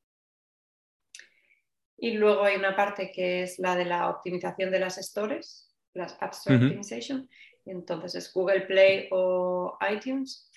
Y 2.00 2.12
luego 2.12 2.44
hay 2.44 2.56
una 2.56 2.74
parte 2.74 3.12
que 3.12 3.42
es 3.42 3.58
la 3.58 3.76
de 3.76 3.84
la 3.84 4.08
optimización 4.08 4.70
de 4.70 4.80
las 4.80 4.96
stores, 4.96 5.70
las 5.92 6.16
App 6.20 6.32
Store 6.32 6.56
Optimization. 6.56 7.28
Entonces 7.66 8.14
es 8.14 8.32
Google 8.32 8.62
Play 8.62 9.08
o 9.12 9.76
iTunes, 9.90 10.50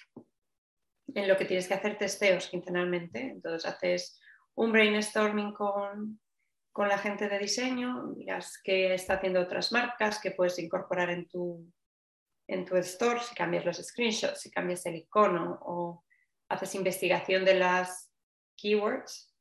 en 1.13 1.27
lo 1.27 1.35
que 1.35 1.43
tienes 1.43 1.67
que 1.67 1.73
hacer 1.73 1.97
testeos 1.97 2.47
quincenalmente. 2.47 3.19
Entonces 3.19 3.69
haces 3.69 4.21
un 4.55 4.71
brainstorming 4.71 5.53
con, 5.53 6.21
con 6.71 6.87
la 6.87 6.97
gente 6.97 7.27
de 7.27 7.39
diseño, 7.39 8.13
miras 8.15 8.57
qué 8.63 8.93
está 8.93 9.15
haciendo 9.15 9.41
otras 9.41 9.73
marcas, 9.73 10.21
que 10.21 10.31
puedes 10.31 10.57
incorporar 10.59 11.09
en 11.09 11.27
tu, 11.27 11.69
en 12.47 12.63
tu 12.63 12.77
store, 12.77 13.19
si 13.19 13.35
cambias 13.35 13.65
los 13.65 13.77
screenshots, 13.77 14.39
si 14.39 14.49
cambias 14.49 14.85
el 14.85 14.95
icono 14.95 15.59
o 15.61 16.05
haces 16.47 16.73
investigación 16.75 17.43
de 17.43 17.55
las 17.55 18.13
keywords 18.55 19.32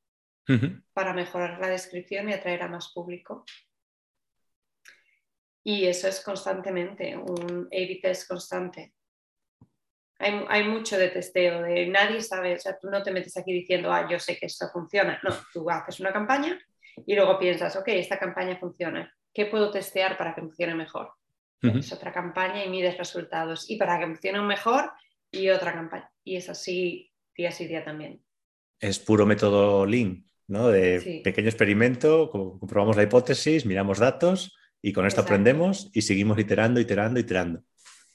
para 0.92 1.12
mejorar 1.12 1.58
la 1.60 1.68
descripción 1.68 2.28
y 2.28 2.32
atraer 2.32 2.62
a 2.62 2.68
más 2.68 2.92
público. 2.92 3.44
Y 5.64 5.86
eso 5.86 6.08
es 6.08 6.20
constantemente, 6.20 7.16
un 7.16 7.68
A-B 7.72 8.00
test 8.02 8.28
constante. 8.28 8.92
Hay, 10.18 10.44
hay, 10.48 10.68
mucho 10.68 10.98
de 10.98 11.08
testeo, 11.08 11.62
de 11.62 11.86
nadie 11.86 12.20
sabe, 12.20 12.54
o 12.54 12.58
sea, 12.58 12.78
tú 12.78 12.90
no 12.90 13.02
te 13.02 13.12
metes 13.12 13.36
aquí 13.36 13.52
diciendo, 13.52 13.92
ah, 13.92 14.08
yo 14.08 14.18
sé 14.18 14.36
que 14.36 14.46
esto 14.46 14.68
funciona. 14.72 15.20
No, 15.22 15.30
tú 15.52 15.68
haces 15.70 16.00
una 16.00 16.12
campaña 16.12 16.60
y 17.06 17.14
luego 17.14 17.38
piensas, 17.38 17.74
ok, 17.76 17.88
esta 17.88 18.18
campaña 18.18 18.56
funciona. 18.58 19.12
¿Qué 19.32 19.46
puedo 19.46 19.70
testear 19.70 20.16
para 20.16 20.34
que 20.34 20.42
funcione 20.42 20.74
mejor? 20.74 21.12
Es 21.60 21.92
otra 21.92 22.12
campaña 22.12 22.64
y 22.64 22.68
mides 22.68 22.98
resultados. 22.98 23.70
Y 23.70 23.76
para 23.76 23.96
que 23.98 24.06
funcione 24.06 24.40
mejor, 24.40 24.90
y 25.32 25.48
otra 25.48 25.72
campaña. 25.72 26.12
Y 26.22 26.36
es 26.36 26.48
así 26.48 27.10
día 27.34 27.50
sí 27.50 27.66
día 27.66 27.82
también. 27.82 28.22
Es 28.78 28.98
puro 28.98 29.26
método 29.26 29.86
Lean. 29.86 30.24
¿No? 30.52 30.68
De 30.68 31.22
pequeño 31.24 31.48
experimento, 31.48 32.30
comprobamos 32.30 32.96
la 32.96 33.02
hipótesis, 33.02 33.64
miramos 33.64 33.98
datos 33.98 34.54
y 34.82 34.92
con 34.92 35.06
esto 35.06 35.22
aprendemos 35.22 35.90
y 35.94 36.02
seguimos 36.02 36.38
iterando, 36.38 36.78
iterando, 36.78 37.18
iterando. 37.18 37.62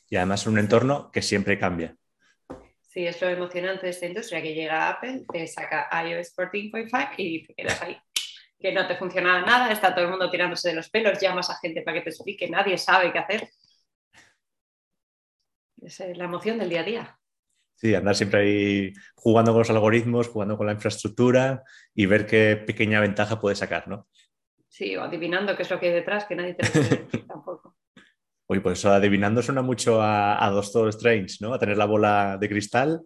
Y 0.10 0.16
además 0.18 0.42
es 0.42 0.48
un 0.48 0.60
entorno 0.60 1.12
que 1.12 1.22
siempre 1.22 1.58
cambia. 1.58 1.96
Sí, 2.82 3.06
es 3.08 3.20
lo 3.22 3.28
emocionante 3.28 3.88
de 3.88 3.90
esta 3.90 4.06
industria 4.06 4.42
que 4.42 4.54
llega 4.54 4.90
Apple, 4.90 5.26
te 5.32 5.48
saca 5.48 5.90
iOS 6.04 6.36
14.5 6.36 7.14
y 7.18 7.44
te 7.44 7.54
quedas 7.56 7.82
ahí. 7.82 7.98
Que 8.60 8.72
no 8.72 8.88
te 8.88 8.96
funciona 8.96 9.42
nada, 9.42 9.72
está 9.72 9.94
todo 9.94 10.06
el 10.06 10.12
mundo 10.12 10.30
tirándose 10.30 10.70
de 10.70 10.76
los 10.76 10.90
pelos, 10.90 11.20
llamas 11.20 11.50
a 11.50 11.58
gente 11.58 11.82
para 11.82 11.98
que 11.98 12.04
te 12.04 12.10
explique, 12.12 12.48
nadie 12.48 12.78
sabe 12.78 13.12
qué 13.12 13.20
hacer. 13.20 13.50
Es 15.82 16.00
la 16.00 16.26
emoción 16.26 16.60
del 16.60 16.70
día 16.70 16.82
a 16.82 16.84
día. 16.84 17.20
Sí, 17.78 17.94
andar 17.94 18.16
siempre 18.16 18.40
ahí 18.42 18.94
jugando 19.14 19.52
con 19.52 19.60
los 19.60 19.70
algoritmos, 19.70 20.30
jugando 20.30 20.58
con 20.58 20.66
la 20.66 20.74
infraestructura 20.74 21.64
y 21.94 22.08
ver 22.08 22.26
qué 22.26 22.58
pequeña 22.58 23.00
ventaja 23.00 23.40
puede 23.40 23.56
sacar, 23.56 23.88
¿no? 23.88 24.08
Sí, 24.68 24.96
o 24.96 25.04
adivinando 25.04 25.56
qué 25.56 25.62
es 25.62 25.70
lo 25.70 25.80
que 25.80 25.90
hay 25.90 25.94
detrás, 25.94 26.26
que 26.26 26.36
nadie 26.36 26.56
te 26.56 26.66
lo 26.66 27.22
tampoco. 27.28 27.78
Oye, 28.48 28.62
pues 28.62 28.84
adivinando 28.84 29.44
suena 29.44 29.62
mucho 29.62 30.02
a, 30.02 30.44
a 30.44 30.50
Doctor 30.50 30.90
Strange, 30.90 31.36
¿no? 31.40 31.54
A 31.54 31.60
tener 31.60 31.78
la 31.78 31.86
bola 31.86 32.38
de 32.40 32.50
cristal 32.50 33.02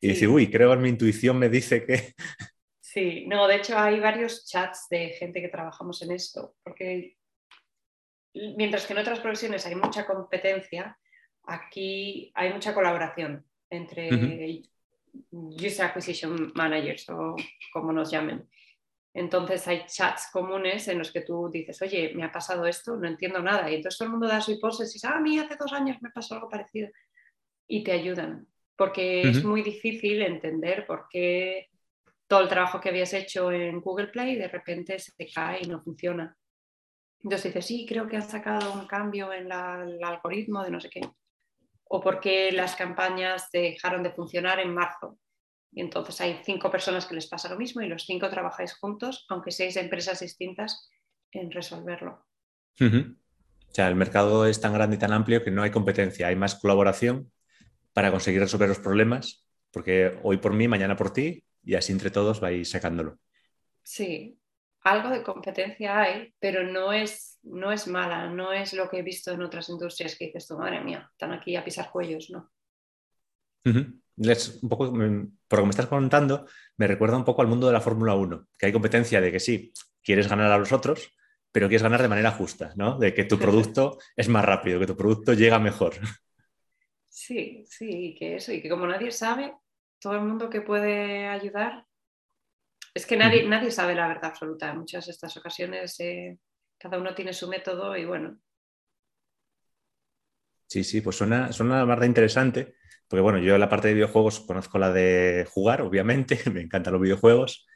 y 0.00 0.08
decir, 0.08 0.28
uy, 0.28 0.50
creo 0.50 0.70
que 0.70 0.78
mi 0.78 0.88
intuición 0.88 1.38
me 1.38 1.48
dice 1.48 1.86
que... 1.86 2.14
Sí, 2.80 3.26
no, 3.28 3.46
de 3.46 3.56
hecho 3.56 3.78
hay 3.78 4.00
varios 4.00 4.46
chats 4.46 4.86
de 4.88 5.10
gente 5.10 5.42
que 5.42 5.50
trabajamos 5.50 6.00
en 6.02 6.10
esto, 6.10 6.56
porque 6.64 7.18
mientras 8.34 8.86
que 8.86 8.94
en 8.94 8.98
otras 9.00 9.20
profesiones 9.20 9.66
hay 9.66 9.74
mucha 9.74 10.06
competencia, 10.06 10.98
aquí 11.44 12.32
hay 12.34 12.50
mucha 12.52 12.74
colaboración 12.74 13.44
entre 13.70 14.62
User 15.30 15.86
Acquisition 15.86 16.52
Managers 16.54 17.08
o 17.10 17.36
como 17.72 17.92
nos 17.92 18.10
llamen. 18.10 18.48
Entonces 19.14 19.66
hay 19.66 19.84
chats 19.86 20.28
comunes 20.32 20.86
en 20.88 20.98
los 20.98 21.10
que 21.10 21.22
tú 21.22 21.50
dices, 21.50 21.80
oye, 21.82 22.12
me 22.14 22.24
ha 22.24 22.30
pasado 22.30 22.66
esto, 22.66 22.96
no 22.96 23.08
entiendo 23.08 23.42
nada. 23.42 23.70
Y 23.70 23.76
entonces 23.76 23.98
todo 23.98 24.06
el 24.06 24.12
mundo 24.12 24.28
da 24.28 24.40
su 24.40 24.52
hipótesis, 24.52 25.04
ah, 25.04 25.16
a 25.16 25.20
mí 25.20 25.38
hace 25.38 25.56
dos 25.56 25.72
años 25.72 25.96
me 26.00 26.10
pasó 26.10 26.34
algo 26.34 26.48
parecido. 26.48 26.88
Y 27.66 27.82
te 27.82 27.92
ayudan, 27.92 28.46
porque 28.76 29.22
es 29.22 29.44
muy 29.44 29.62
difícil 29.62 30.22
entender 30.22 30.86
por 30.86 31.06
qué 31.10 31.68
todo 32.26 32.40
el 32.40 32.48
trabajo 32.48 32.80
que 32.80 32.88
habías 32.90 33.12
hecho 33.12 33.50
en 33.50 33.80
Google 33.80 34.08
Play 34.08 34.36
de 34.36 34.48
repente 34.48 34.98
se 34.98 35.12
te 35.12 35.30
cae 35.30 35.62
y 35.62 35.66
no 35.66 35.82
funciona. 35.82 36.36
Entonces 37.22 37.52
dices, 37.52 37.66
sí, 37.66 37.86
creo 37.86 38.06
que 38.06 38.16
has 38.16 38.30
sacado 38.30 38.72
un 38.72 38.86
cambio 38.86 39.32
en 39.32 39.46
el 39.46 40.04
algoritmo 40.04 40.62
de 40.62 40.70
no 40.70 40.80
sé 40.80 40.88
qué 40.88 41.00
o 41.88 42.00
porque 42.00 42.52
las 42.52 42.76
campañas 42.76 43.50
dejaron 43.52 44.02
de 44.02 44.12
funcionar 44.12 44.60
en 44.60 44.74
marzo. 44.74 45.18
Y 45.72 45.80
entonces 45.80 46.20
hay 46.20 46.40
cinco 46.44 46.70
personas 46.70 47.06
que 47.06 47.14
les 47.14 47.26
pasa 47.26 47.48
lo 47.48 47.56
mismo 47.56 47.82
y 47.82 47.88
los 47.88 48.04
cinco 48.04 48.28
trabajáis 48.30 48.74
juntos, 48.74 49.26
aunque 49.28 49.50
seáis 49.50 49.76
empresas 49.76 50.20
distintas, 50.20 50.88
en 51.32 51.50
resolverlo. 51.50 52.26
O 52.80 53.74
sea, 53.74 53.88
el 53.88 53.96
mercado 53.96 54.46
es 54.46 54.60
tan 54.60 54.72
grande 54.72 54.96
y 54.96 54.98
tan 54.98 55.12
amplio 55.12 55.44
que 55.44 55.50
no 55.50 55.62
hay 55.62 55.70
competencia, 55.70 56.28
hay 56.28 56.36
más 56.36 56.54
colaboración 56.54 57.30
para 57.92 58.10
conseguir 58.10 58.40
resolver 58.40 58.68
los 58.68 58.78
problemas, 58.78 59.46
porque 59.70 60.18
hoy 60.22 60.38
por 60.38 60.54
mí, 60.54 60.68
mañana 60.68 60.96
por 60.96 61.12
ti, 61.12 61.44
y 61.62 61.74
así 61.74 61.92
entre 61.92 62.10
todos 62.10 62.40
vais 62.40 62.70
sacándolo. 62.70 63.18
Sí, 63.82 64.37
algo 64.82 65.10
de 65.10 65.22
competencia 65.22 66.00
hay, 66.00 66.34
pero 66.38 66.64
no 66.64 66.92
es, 66.92 67.38
no 67.42 67.72
es 67.72 67.86
mala, 67.86 68.28
no 68.28 68.52
es 68.52 68.72
lo 68.72 68.88
que 68.88 68.98
he 68.98 69.02
visto 69.02 69.32
en 69.32 69.42
otras 69.42 69.68
industrias 69.68 70.16
que 70.16 70.26
dices 70.26 70.46
tú, 70.46 70.56
madre 70.56 70.80
mía, 70.80 71.08
están 71.12 71.32
aquí 71.32 71.56
a 71.56 71.64
pisar 71.64 71.90
cuellos, 71.90 72.30
¿no? 72.30 72.50
un 73.64 74.68
poco, 74.68 74.90
mm, 74.90 75.38
por 75.46 75.58
lo 75.58 75.62
que 75.62 75.66
me 75.66 75.70
estás 75.70 75.86
contando, 75.86 76.46
me 76.76 76.86
recuerda 76.86 77.16
un 77.16 77.24
poco 77.24 77.42
al 77.42 77.48
mundo 77.48 77.66
de 77.66 77.72
la 77.72 77.80
Fórmula 77.80 78.14
1, 78.14 78.46
que 78.58 78.66
hay 78.66 78.72
competencia 78.72 79.20
de 79.20 79.30
que 79.30 79.40
sí, 79.40 79.72
quieres 80.02 80.28
ganar 80.28 80.50
a 80.50 80.58
los 80.58 80.72
otros, 80.72 81.12
pero 81.52 81.68
quieres 81.68 81.82
ganar 81.82 82.02
de 82.02 82.08
manera 82.08 82.30
justa, 82.30 82.72
¿no? 82.76 82.98
De 82.98 83.14
que 83.14 83.24
tu 83.24 83.38
producto 83.38 83.98
es 84.16 84.28
más 84.28 84.44
rápido, 84.44 84.80
que 84.80 84.86
tu 84.86 84.96
producto 84.96 85.34
llega 85.34 85.58
mejor. 85.58 85.94
Sí, 87.10 87.64
sí, 87.66 88.14
que 88.18 88.36
eso, 88.36 88.52
y 88.52 88.62
que 88.62 88.68
como 88.68 88.86
nadie 88.86 89.10
sabe, 89.10 89.52
todo 89.98 90.14
el 90.14 90.20
mundo 90.20 90.48
que 90.48 90.60
puede 90.60 91.26
ayudar 91.26 91.87
es 92.94 93.06
que 93.06 93.16
nadie, 93.16 93.46
nadie 93.46 93.70
sabe 93.70 93.94
la 93.94 94.08
verdad 94.08 94.26
absoluta. 94.26 94.70
En 94.70 94.78
muchas 94.78 95.06
de 95.06 95.12
estas 95.12 95.36
ocasiones 95.36 95.98
eh, 96.00 96.38
cada 96.78 96.98
uno 96.98 97.14
tiene 97.14 97.32
su 97.32 97.48
método 97.48 97.96
y 97.96 98.04
bueno. 98.04 98.38
Sí, 100.66 100.84
sí, 100.84 101.00
pues 101.00 101.16
suena, 101.16 101.50
suena 101.52 101.86
más 101.86 101.98
de 102.00 102.06
interesante, 102.06 102.74
porque 103.08 103.22
bueno, 103.22 103.38
yo 103.38 103.56
la 103.56 103.70
parte 103.70 103.88
de 103.88 103.94
videojuegos 103.94 104.40
conozco 104.40 104.78
la 104.78 104.92
de 104.92 105.46
jugar, 105.50 105.80
obviamente, 105.80 106.38
me 106.52 106.60
encantan 106.60 106.92
los 106.92 107.02
videojuegos, 107.02 107.66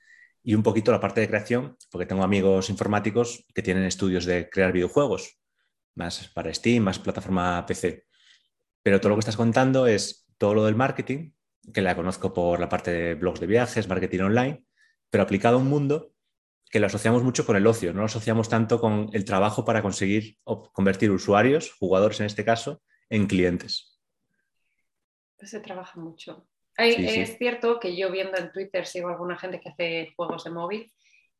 y 0.42 0.54
un 0.54 0.62
poquito 0.62 0.92
la 0.92 1.00
parte 1.00 1.20
de 1.20 1.28
creación, 1.28 1.76
porque 1.90 2.06
tengo 2.06 2.22
amigos 2.22 2.68
informáticos 2.68 3.46
que 3.54 3.62
tienen 3.62 3.84
estudios 3.84 4.24
de 4.26 4.50
crear 4.50 4.72
videojuegos, 4.72 5.38
más 5.94 6.28
para 6.34 6.52
Steam, 6.52 6.84
más 6.84 6.98
plataforma 6.98 7.64
PC. 7.66 8.06
Pero 8.82 9.00
todo 9.00 9.10
lo 9.10 9.16
que 9.16 9.20
estás 9.20 9.36
contando 9.36 9.86
es 9.86 10.26
todo 10.36 10.54
lo 10.54 10.64
del 10.64 10.74
marketing, 10.74 11.32
que 11.72 11.80
la 11.80 11.94
conozco 11.94 12.34
por 12.34 12.58
la 12.58 12.68
parte 12.68 12.90
de 12.90 13.14
blogs 13.14 13.40
de 13.40 13.46
viajes, 13.46 13.88
marketing 13.88 14.20
online, 14.20 14.66
pero 15.12 15.24
aplicado 15.24 15.58
a 15.58 15.60
un 15.60 15.68
mundo 15.68 16.14
que 16.70 16.80
lo 16.80 16.86
asociamos 16.86 17.22
mucho 17.22 17.44
con 17.44 17.54
el 17.54 17.66
ocio, 17.66 17.92
no 17.92 18.00
lo 18.00 18.06
asociamos 18.06 18.48
tanto 18.48 18.80
con 18.80 19.10
el 19.12 19.26
trabajo 19.26 19.62
para 19.62 19.82
conseguir 19.82 20.38
convertir 20.72 21.10
usuarios, 21.10 21.70
jugadores 21.70 22.18
en 22.20 22.26
este 22.26 22.46
caso, 22.46 22.82
en 23.10 23.26
clientes. 23.26 24.00
Pues 25.36 25.50
se 25.50 25.60
trabaja 25.60 26.00
mucho. 26.00 26.48
es 26.78 27.36
cierto 27.36 27.78
que 27.78 27.94
yo 27.94 28.10
viendo 28.10 28.38
en 28.38 28.50
Twitter 28.52 28.86
sigo 28.86 29.08
a 29.08 29.12
alguna 29.12 29.36
gente 29.36 29.60
que 29.60 29.68
hace 29.68 30.14
juegos 30.16 30.44
de 30.44 30.50
móvil 30.50 30.92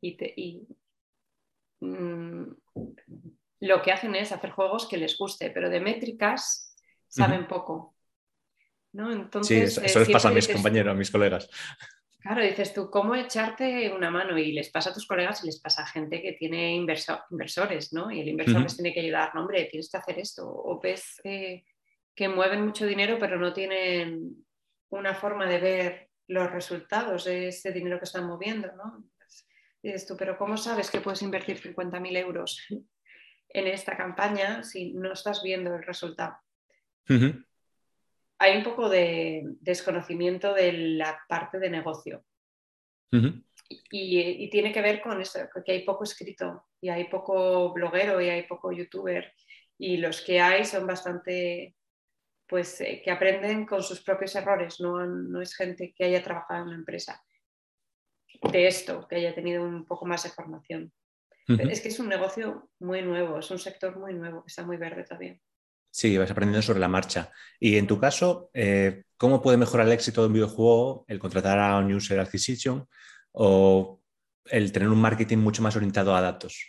y, 0.03 0.67
mm, 1.81 2.43
lo 3.61 3.83
que 3.83 3.93
hacen 3.93 4.15
es 4.15 4.33
hacer 4.33 4.51
juegos 4.51 4.87
que 4.87 4.99
les 4.99 5.17
guste, 5.17 5.49
pero 5.49 5.71
de 5.71 5.81
métricas 5.81 6.77
saben 7.09 7.49
poco. 7.49 7.97
sí, 9.41 9.57
eso, 9.57 9.81
les 9.81 10.11
pasa 10.11 10.29
a 10.29 10.33
mis 10.33 10.47
compañeros, 10.47 10.93
a 10.93 10.99
mis 10.99 11.11
colegas. 11.11 11.49
Claro, 12.23 12.43
dices 12.43 12.73
tú, 12.73 12.89
¿cómo 12.89 13.17
echarte 13.17 13.93
una 13.93 14.11
mano? 14.11 14.39
Y 14.39 14.53
les 14.53 14.71
pasa 14.71 14.91
a 14.91 14.95
tus 14.95 15.07
colegas 15.07 15.43
y 15.43 15.47
les 15.47 15.61
pasa 15.61 15.83
a 15.83 15.87
gente 15.87 16.23
que 16.23 16.33
tiene 16.35 16.75
inversores, 16.77 17.93
¿no? 17.93 18.13
Y 18.13 18.21
el 18.21 18.29
inversor 18.29 18.63
les 18.63 18.77
tiene 18.77 18.95
que 18.95 19.01
ayudar, 19.01 19.35
no, 19.35 19.41
hombre, 19.41 19.65
tienes 19.65 19.91
que 19.91 19.97
hacer 19.97 20.21
esto. 20.21 20.49
O 20.49 20.81
ves 20.81 21.21
eh, 21.25 21.65
que 22.15 22.29
mueven 22.29 22.65
mucho 22.65 22.87
dinero, 22.87 23.19
pero 23.19 23.39
no 23.39 23.53
tienen 23.53 24.45
una 24.91 25.15
forma 25.15 25.47
de 25.47 25.59
ver 25.59 26.11
los 26.29 26.51
resultados 26.51 27.25
de 27.25 27.49
ese 27.49 27.73
dinero 27.73 27.99
que 27.99 28.05
están 28.05 28.27
moviendo, 28.27 28.71
¿no? 28.77 29.05
dices 29.83 30.07
tú, 30.07 30.17
pero 30.17 30.39
¿cómo 30.39 30.57
sabes 30.57 30.91
que 30.91 31.01
puedes 31.01 31.23
invertir 31.23 31.61
50.000 31.61 32.17
euros 32.17 32.65
en 33.49 33.67
esta 33.67 33.97
campaña 33.97 34.63
si 34.63 34.93
no 34.95 35.13
estás 35.13 35.43
viendo 35.43 35.75
el 35.75 35.83
resultado? 35.83 36.37
Hay 38.43 38.57
un 38.57 38.65
poco 38.65 38.89
de 38.89 39.45
desconocimiento 39.61 40.53
de 40.53 40.73
la 40.73 41.17
parte 41.29 41.61
de 41.61 41.71
negocio. 41.71 42.25
y, 43.71 44.51
tiene 44.51 44.73
que 44.73 44.83
ver 44.83 45.01
con 45.01 45.21
eso, 45.21 45.39
que 45.65 45.71
hay 45.71 45.85
poco 45.85 46.03
escrito 46.03 46.67
y 46.81 46.89
hay 46.89 47.05
poco 47.05 47.73
bloguero 47.73 48.21
y 48.21 48.31
hay 48.31 48.43
poco 48.43 48.73
youtuber 48.73 49.33
y 49.79 49.99
los 49.99 50.23
que 50.23 50.41
hay 50.41 50.65
son 50.65 50.89
bastante 50.89 51.77
pues 52.49 52.81
eh, 52.81 53.01
que 53.05 53.13
aprenden 53.13 53.65
con 53.65 53.81
sus 53.81 54.03
propios 54.03 54.35
errores, 54.35 54.81
no, 54.81 55.07
no 55.07 55.41
es 55.41 55.55
gente 55.55 55.95
que 55.97 56.05
haya 56.05 56.23
trabajado 56.23 56.63
en 56.63 56.69
una 56.69 56.77
empresa 56.77 57.25
de 58.51 58.67
esto, 58.67 59.07
que 59.07 59.17
haya 59.17 59.37
tenido 59.37 59.63
un 59.63 59.87
poco 59.87 60.05
más 60.05 60.25
de 60.25 60.31
formación. 60.31 60.93
Es 61.47 61.81
que 61.81 61.89
es 61.89 61.99
un 62.01 62.09
negocio 62.09 62.71
muy 62.81 63.03
nuevo, 63.03 63.39
es 63.39 63.51
un 63.53 63.61
sector 63.61 63.97
muy 63.99 64.15
nuevo, 64.15 64.43
que 64.43 64.49
está 64.49 64.65
muy 64.65 64.79
verde 64.79 65.05
todavía. 65.05 65.39
Sí, 65.93 66.17
vas 66.17 66.31
aprendiendo 66.31 66.63
sobre 66.63 66.81
la 66.81 66.89
marcha. 66.89 67.31
Y 67.61 67.77
en 67.77 67.87
tu 67.87 68.01
caso, 68.01 68.51
eh, 68.55 69.05
¿cómo 69.19 69.43
puede 69.43 69.59
mejorar 69.59 69.87
el 69.87 69.93
éxito 69.93 70.23
de 70.23 70.29
un 70.29 70.33
videojuego 70.33 71.05
el 71.07 71.19
contratar 71.19 71.59
a 71.59 71.77
un 71.77 71.93
user 71.93 72.19
acquisition 72.19 72.89
o 73.33 74.01
el 74.47 74.73
tener 74.73 74.89
un 74.89 75.03
marketing 75.03 75.37
mucho 75.37 75.63
más 75.63 75.77
orientado 75.77 76.17
a 76.17 76.23
datos? 76.23 76.67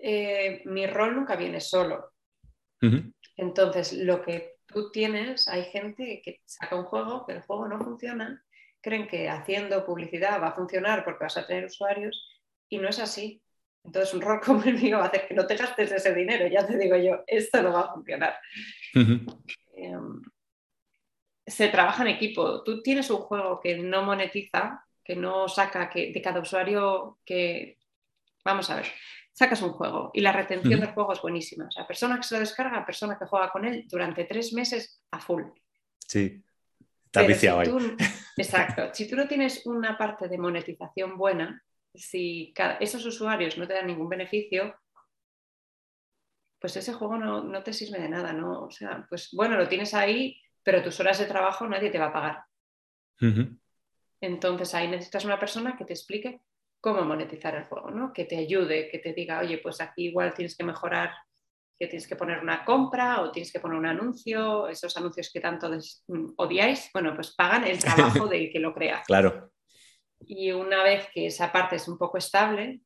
Eh, 0.00 0.62
mi 0.66 0.86
rol 0.86 1.16
nunca 1.16 1.34
viene 1.34 1.60
solo. 1.60 2.12
Entonces, 3.36 3.94
lo 3.94 4.22
que 4.22 4.58
tú 4.66 4.92
tienes, 4.92 5.48
hay 5.48 5.64
gente 5.64 6.22
que 6.22 6.42
saca 6.44 6.76
un 6.76 6.84
juego, 6.84 7.26
que 7.26 7.32
el 7.32 7.42
juego 7.42 7.66
no 7.66 7.80
funciona, 7.80 8.44
creen 8.80 9.08
que 9.08 9.28
haciendo 9.28 9.84
publicidad 9.84 10.40
va 10.40 10.48
a 10.48 10.54
funcionar 10.54 11.04
porque 11.04 11.24
vas 11.24 11.38
a 11.38 11.46
tener 11.46 11.64
usuarios 11.64 12.28
y 12.68 12.78
no 12.78 12.88
es 12.88 13.00
así. 13.00 13.42
Entonces, 13.84 14.14
un 14.14 14.22
rol 14.22 14.40
como 14.44 14.62
el 14.64 14.80
mío 14.80 14.98
va 14.98 15.04
a 15.04 15.08
hacer 15.08 15.28
que 15.28 15.34
no 15.34 15.46
te 15.46 15.56
gastes 15.56 15.92
ese 15.92 16.14
dinero. 16.14 16.46
Ya 16.48 16.66
te 16.66 16.76
digo 16.76 16.96
yo, 16.96 17.22
esto 17.26 17.62
no 17.62 17.72
va 17.72 17.80
a 17.82 17.92
funcionar. 17.92 18.38
Em, 18.94 20.22
se 21.46 21.68
trabaja 21.68 22.02
en 22.02 22.08
equipo. 22.08 22.62
Tú 22.62 22.82
tienes 22.82 23.10
un 23.10 23.18
juego 23.18 23.60
que 23.60 23.76
no 23.76 24.02
monetiza, 24.02 24.84
que 25.04 25.14
no 25.14 25.48
saca 25.48 25.88
que, 25.90 26.12
de 26.12 26.22
cada 26.22 26.40
usuario 26.40 27.18
que... 27.24 27.78
Vamos 28.44 28.68
a 28.68 28.76
ver, 28.76 28.86
sacas 29.32 29.62
un 29.62 29.72
juego 29.72 30.10
y 30.12 30.20
la 30.20 30.32
retención 30.32 30.80
del 30.80 30.92
juego 30.92 31.12
es 31.12 31.22
buenísima. 31.22 31.66
O 31.66 31.70
sea, 31.70 31.86
persona 31.86 32.16
que 32.16 32.22
se 32.22 32.34
lo 32.34 32.40
descarga, 32.40 32.84
persona 32.84 33.18
que 33.18 33.26
juega 33.26 33.50
con 33.50 33.64
él 33.64 33.86
durante 33.88 34.24
tres 34.24 34.52
meses 34.52 35.00
a 35.10 35.18
full. 35.18 35.44
Sí, 36.06 36.42
está 37.06 37.22
viciado 37.22 37.60
ahí. 37.60 37.68
Exacto. 38.36 38.90
Si 38.92 39.08
tú 39.08 39.16
no 39.16 39.26
tienes 39.26 39.64
una 39.66 39.96
parte 39.96 40.28
de 40.28 40.38
monetización 40.38 41.16
buena, 41.16 41.62
si 41.94 42.52
esos 42.80 43.06
usuarios 43.06 43.56
no 43.56 43.66
te 43.66 43.74
dan 43.74 43.86
ningún 43.86 44.08
beneficio, 44.08 44.74
pues 46.60 46.76
ese 46.76 46.94
juego 46.94 47.18
no, 47.18 47.62
te 47.62 47.72
sirve 47.72 48.00
de 48.00 48.08
nada, 48.08 48.32
¿no? 48.32 48.62
O 48.64 48.70
sea, 48.70 49.06
pues 49.08 49.30
bueno, 49.32 49.56
lo 49.56 49.68
tienes 49.68 49.94
ahí, 49.94 50.40
pero 50.62 50.82
tus 50.82 50.98
horas 50.98 51.18
de 51.18 51.26
trabajo 51.26 51.68
nadie 51.68 51.90
te 51.90 51.98
va 51.98 52.06
a 52.06 52.12
pagar. 52.12 52.44
Entonces 54.20 54.74
ahí 54.74 54.88
necesitas 54.88 55.24
una 55.24 55.38
persona 55.38 55.76
que 55.76 55.84
te 55.84 55.92
explique 55.92 56.40
cómo 56.80 57.02
monetizar 57.02 57.54
el 57.54 57.64
juego, 57.64 57.90
¿no? 57.90 58.12
Que 58.12 58.24
te 58.24 58.36
ayude, 58.36 58.88
que 58.90 58.98
te 58.98 59.12
diga, 59.12 59.40
oye, 59.40 59.58
pues 59.58 59.80
aquí 59.80 60.08
igual 60.08 60.34
tienes 60.34 60.56
que 60.56 60.64
mejorar, 60.64 61.10
que 61.78 61.86
tienes 61.86 62.08
que 62.08 62.16
poner 62.16 62.40
una 62.40 62.64
compra 62.64 63.20
o 63.20 63.30
tienes 63.30 63.52
que 63.52 63.60
poner 63.60 63.78
un 63.78 63.86
anuncio, 63.86 64.68
esos 64.68 64.96
anuncios 64.96 65.30
que 65.32 65.40
tanto 65.40 65.70
mm, 65.70 66.32
odiáis, 66.36 66.90
bueno, 66.92 67.14
pues 67.14 67.34
pagan 67.34 67.64
el 67.64 67.78
trabajo 67.78 68.26
del 68.28 68.50
que 68.50 68.58
lo 68.58 68.74
crea. 68.74 69.02
Claro. 69.06 69.53
Y 70.26 70.52
una 70.52 70.82
vez 70.82 71.08
que 71.12 71.26
esa 71.26 71.52
parte 71.52 71.76
es 71.76 71.88
un 71.88 71.98
poco 71.98 72.18
estable, 72.18 72.80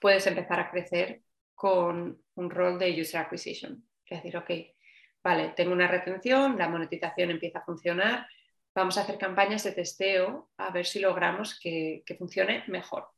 puedes 0.00 0.26
empezar 0.26 0.60
a 0.60 0.70
crecer 0.70 1.22
con 1.54 2.22
un 2.34 2.50
rol 2.50 2.78
de 2.78 3.00
user 3.00 3.20
acquisition. 3.20 3.84
Es 4.06 4.22
decir, 4.22 4.36
ok, 4.36 4.50
vale, 5.22 5.52
tengo 5.56 5.72
una 5.72 5.88
retención, 5.88 6.56
la 6.56 6.68
monetización 6.68 7.30
empieza 7.30 7.58
a 7.60 7.64
funcionar, 7.64 8.26
vamos 8.74 8.96
a 8.96 9.02
hacer 9.02 9.18
campañas 9.18 9.64
de 9.64 9.72
testeo 9.72 10.50
a 10.56 10.70
ver 10.70 10.86
si 10.86 11.00
logramos 11.00 11.58
que, 11.58 12.04
funcione 12.16 12.64
mejor. 12.68 13.08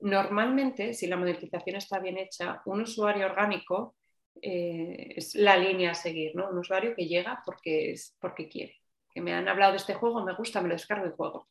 Normalmente, 0.00 0.92
si 0.94 1.06
la 1.06 1.16
monetización 1.16 1.76
está 1.76 2.00
bien 2.00 2.18
hecha, 2.18 2.60
un 2.66 2.82
usuario 2.82 3.26
orgánico 3.26 3.94
eh, 4.40 5.14
es 5.16 5.36
la 5.36 5.56
línea 5.56 5.92
a 5.92 5.94
seguir, 5.94 6.34
¿no? 6.34 6.50
Un 6.50 6.58
usuario 6.58 6.94
que 6.96 7.06
llega 7.06 7.40
porque, 7.46 7.92
es, 7.92 8.16
porque 8.20 8.48
quiere. 8.48 8.81
Que 9.14 9.20
me 9.20 9.34
han 9.34 9.48
hablado 9.48 9.72
de 9.72 9.78
este 9.78 9.94
juego, 9.94 10.24
me 10.24 10.34
gusta, 10.34 10.60
me 10.60 10.68
lo 10.68 10.74
descargo 10.74 11.06
y 11.06 11.12
juego. 11.16 11.48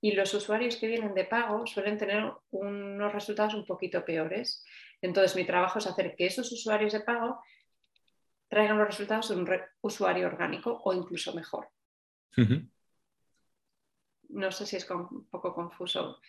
Y 0.00 0.12
los 0.12 0.34
usuarios 0.34 0.76
que 0.76 0.86
vienen 0.86 1.14
de 1.14 1.24
pago 1.24 1.66
suelen 1.66 1.96
tener 1.96 2.30
unos 2.50 3.12
resultados 3.12 3.54
un 3.54 3.64
poquito 3.64 4.04
peores. 4.04 4.64
Entonces, 5.00 5.34
mi 5.34 5.44
trabajo 5.44 5.78
es 5.78 5.86
hacer 5.86 6.14
que 6.14 6.26
esos 6.26 6.52
usuarios 6.52 6.92
de 6.92 7.00
pago 7.00 7.40
traigan 8.48 8.78
los 8.78 8.86
resultados 8.86 9.28
de 9.30 9.36
un 9.36 9.48
usuario 9.80 10.26
orgánico 10.26 10.80
o 10.84 10.92
incluso 10.92 11.34
mejor. 11.34 11.68
No 14.28 14.52
sé 14.52 14.66
si 14.66 14.76
es 14.76 14.88
un 14.90 15.26
poco 15.28 15.54
confuso. 15.54 16.20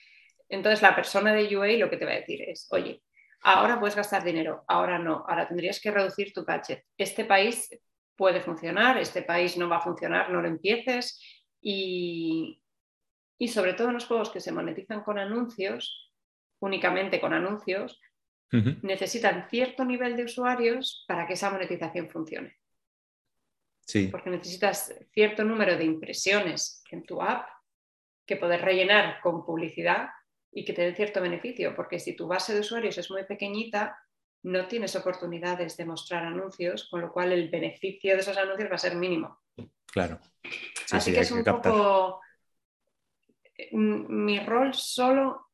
Entonces, 0.48 0.82
la 0.82 0.96
persona 0.96 1.34
de 1.34 1.56
UA 1.56 1.74
lo 1.78 1.90
que 1.90 1.98
te 1.98 2.06
va 2.06 2.12
a 2.12 2.16
decir 2.16 2.42
es, 2.44 2.68
oye, 2.72 3.04
ahora 3.42 3.80
puedes 3.80 3.96
gastar 3.96 4.24
dinero, 4.24 4.64
ahora 4.68 5.00
no, 5.00 5.26
ahora 5.28 5.48
tendrías 5.48 5.80
que 5.80 5.92
reducir 5.92 6.34
tu 6.34 6.46
budget. 6.46 6.86
Este 6.98 7.26
país 7.26 7.70
puede 8.15 8.41
funcionar, 8.41 8.97
este 8.97 9.21
país 9.21 9.58
no 9.58 9.69
va 9.69 9.78
a 9.78 9.82
funcionar, 9.82 10.32
no 10.32 10.41
lo 10.41 10.47
empieces. 10.47 11.21
Y, 11.62 12.62
y 13.38 13.47
sobre 13.47 13.73
todo 13.73 13.89
en 13.89 13.95
los 13.95 14.06
juegos 14.06 14.30
que 14.30 14.39
se 14.39 14.51
monetizan 14.51 15.04
con 15.04 15.19
anuncios, 15.19 16.12
únicamente 16.60 17.19
con 17.19 17.34
anuncios, 17.34 17.99
necesitan 18.84 19.49
cierto 19.49 19.84
nivel 19.84 20.15
de 20.15 20.23
usuarios 20.23 21.04
para 21.08 21.28
que 21.28 21.34
esa 21.34 21.49
monetización 21.49 22.10
funcione. 22.10 22.56
Sí. 23.82 24.08
Porque 24.08 24.30
necesitas 24.30 24.95
cierto 25.12 25.43
número 25.43 25.78
de 25.78 25.84
impresiones 25.84 26.82
en 26.89 27.04
tu 27.04 27.21
app 27.21 27.49
que 28.25 28.38
poder 28.38 28.62
rellenar 28.62 29.19
con 29.21 29.45
publicidad 29.45 30.10
y 30.51 30.63
que 30.63 30.73
te 30.73 30.84
den 30.84 30.95
cierto 30.95 31.21
beneficio, 31.21 31.75
porque 31.75 31.99
si 31.99 32.15
tu 32.15 32.28
base 32.28 32.54
de 32.54 32.62
usuarios 32.62 32.97
es 32.97 33.12
muy 33.12 33.25
pequeñita, 33.25 33.97
no 34.45 34.67
tienes 34.67 34.95
oportunidades 34.95 35.75
de 35.75 35.86
mostrar 35.86 36.23
anuncios, 36.23 36.88
con 36.89 37.01
lo 37.01 37.12
cual 37.12 37.31
el 37.31 37.49
beneficio 37.49 38.13
de 38.13 38.21
esos 38.21 38.38
anuncios 38.38 38.69
va 38.69 38.75
a 38.75 38.79
ser 38.79 38.95
mínimo. 38.95 39.39
Claro. 39.88 40.19
Así 40.91 41.12
que 41.12 41.21
es 41.21 41.31
un 41.31 41.43
poco 41.43 42.21
mm, 43.71 44.25
mi 44.25 44.39
rol 44.39 44.73
solo 44.73 45.49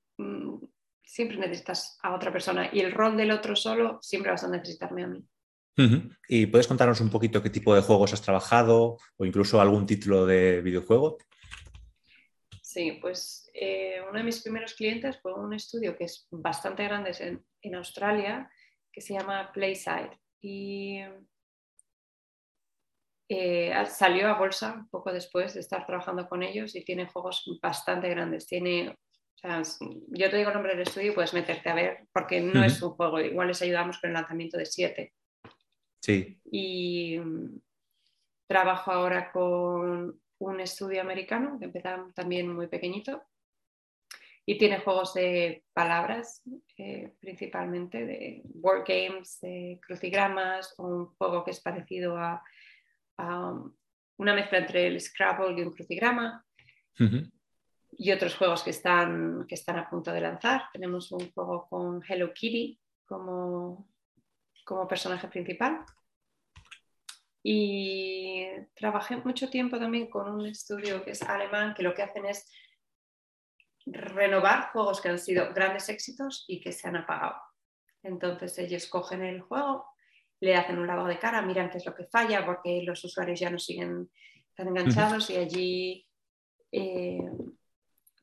siempre 1.01 1.37
necesitas 1.37 1.97
a 2.03 2.13
otra 2.13 2.31
persona 2.31 2.69
y 2.71 2.81
el 2.81 2.91
rol 2.91 3.15
del 3.15 3.31
otro 3.31 3.55
solo 3.55 3.99
siempre 4.01 4.31
vas 4.31 4.43
a 4.43 4.49
necesitarme 4.49 5.03
a 5.03 5.07
mí. 5.07 5.25
¿Y 6.27 6.45
puedes 6.45 6.67
contarnos 6.67 7.01
un 7.01 7.09
poquito 7.09 7.41
qué 7.41 7.49
tipo 7.49 7.73
de 7.73 7.81
juegos 7.81 8.13
has 8.13 8.21
trabajado 8.21 8.97
o 9.17 9.25
incluso 9.25 9.59
algún 9.59 9.87
título 9.87 10.25
de 10.25 10.61
videojuego? 10.61 11.17
Sí, 12.61 12.99
pues 13.01 13.49
eh, 13.53 13.99
uno 14.07 14.19
de 14.19 14.23
mis 14.23 14.41
primeros 14.41 14.73
clientes 14.73 15.17
fue 15.21 15.33
un 15.33 15.53
estudio 15.53 15.97
que 15.97 16.03
es 16.03 16.27
bastante 16.29 16.83
grande 16.83 17.11
en, 17.19 17.43
en 17.61 17.75
Australia, 17.75 18.51
que 18.91 19.01
se 19.01 19.13
llama 19.13 19.51
Playside. 19.53 20.19
Y 20.41 20.99
eh, 23.29 23.73
salió 23.87 24.27
a 24.27 24.37
bolsa 24.37 24.73
un 24.73 24.89
poco 24.89 25.11
después 25.13 25.53
de 25.53 25.59
estar 25.59 25.85
trabajando 25.85 26.27
con 26.27 26.43
ellos 26.43 26.75
y 26.75 26.83
tiene 26.83 27.07
juegos 27.07 27.59
bastante 27.61 28.09
grandes. 28.09 28.47
Tiene 28.47 28.95
yo 29.43 30.29
te 30.29 30.37
digo 30.37 30.49
el 30.49 30.53
nombre 30.53 30.73
del 30.73 30.87
estudio 30.87 31.11
y 31.11 31.15
puedes 31.15 31.33
meterte 31.33 31.69
a 31.69 31.73
ver, 31.73 32.07
porque 32.13 32.41
no 32.41 32.63
es 32.63 32.81
un 32.81 32.91
juego, 32.91 33.19
igual 33.19 33.47
les 33.47 33.61
ayudamos 33.61 33.99
con 33.99 34.09
el 34.09 34.13
lanzamiento 34.13 34.57
de 34.57 34.65
7. 34.65 35.13
Sí. 35.99 36.39
Y 36.45 37.17
mm, 37.17 37.59
trabajo 38.47 38.91
ahora 38.91 39.31
con 39.31 40.21
un 40.39 40.59
estudio 40.59 41.01
americano 41.01 41.57
que 41.59 41.65
empieza 41.65 42.05
también 42.13 42.53
muy 42.53 42.67
pequeñito 42.67 43.23
y 44.45 44.57
tiene 44.57 44.79
juegos 44.79 45.13
de 45.13 45.63
palabras 45.73 46.43
eh, 46.77 47.13
principalmente, 47.19 48.05
de 48.05 48.41
word 48.55 48.85
games, 48.87 49.39
de 49.41 49.79
crucigramas, 49.85 50.73
un 50.79 51.07
juego 51.15 51.43
que 51.43 51.51
es 51.51 51.59
parecido 51.59 52.17
a, 52.17 52.43
una 54.17 54.33
mezcla 54.33 54.57
entre 54.57 54.87
el 54.87 54.99
Scrabble 54.99 55.55
y 55.55 55.61
un 55.61 55.71
crucigrama 55.71 56.43
y 57.91 58.11
otros 58.11 58.35
juegos 58.35 58.63
que 58.63 58.71
están, 58.71 59.45
que 59.47 59.53
están 59.53 59.77
a 59.77 59.89
punto 59.89 60.11
de 60.11 60.21
lanzar. 60.21 60.63
Tenemos 60.73 61.11
un 61.11 61.31
juego 61.31 61.67
con 61.69 62.01
Hello 62.07 62.33
Kitty 62.33 62.79
como, 63.05 63.87
como 64.65 64.87
personaje 64.87 65.27
principal. 65.27 65.85
Y 67.43 68.45
trabajé 68.75 69.17
mucho 69.17 69.49
tiempo 69.49 69.77
también 69.77 70.09
con 70.09 70.31
un 70.31 70.45
estudio 70.47 71.03
que 71.03 71.11
es 71.11 71.21
alemán, 71.21 71.73
que 71.75 71.83
lo 71.83 71.93
que 71.93 72.03
hacen 72.03 72.25
es 72.25 72.51
renovar 73.85 74.71
juegos 74.71 75.01
que 75.01 75.09
han 75.09 75.19
sido 75.19 75.53
grandes 75.53 75.89
éxitos 75.89 76.45
y 76.47 76.59
que 76.61 76.71
se 76.71 76.87
han 76.87 76.95
apagado. 76.95 77.35
Entonces 78.03 78.57
ellos 78.57 78.87
cogen 78.87 79.23
el 79.23 79.41
juego, 79.41 79.85
le 80.39 80.55
hacen 80.55 80.77
un 80.77 80.87
lavado 80.87 81.07
de 81.07 81.19
cara, 81.19 81.41
miran 81.41 81.69
qué 81.69 81.77
es 81.77 81.85
lo 81.85 81.95
que 81.95 82.05
falla, 82.05 82.45
porque 82.45 82.81
los 82.83 83.03
usuarios 83.03 83.39
ya 83.39 83.49
no 83.49 83.59
siguen 83.59 84.09
tan 84.55 84.67
enganchados 84.67 85.29
y 85.29 85.37
allí 85.37 86.07
eh, 86.71 87.21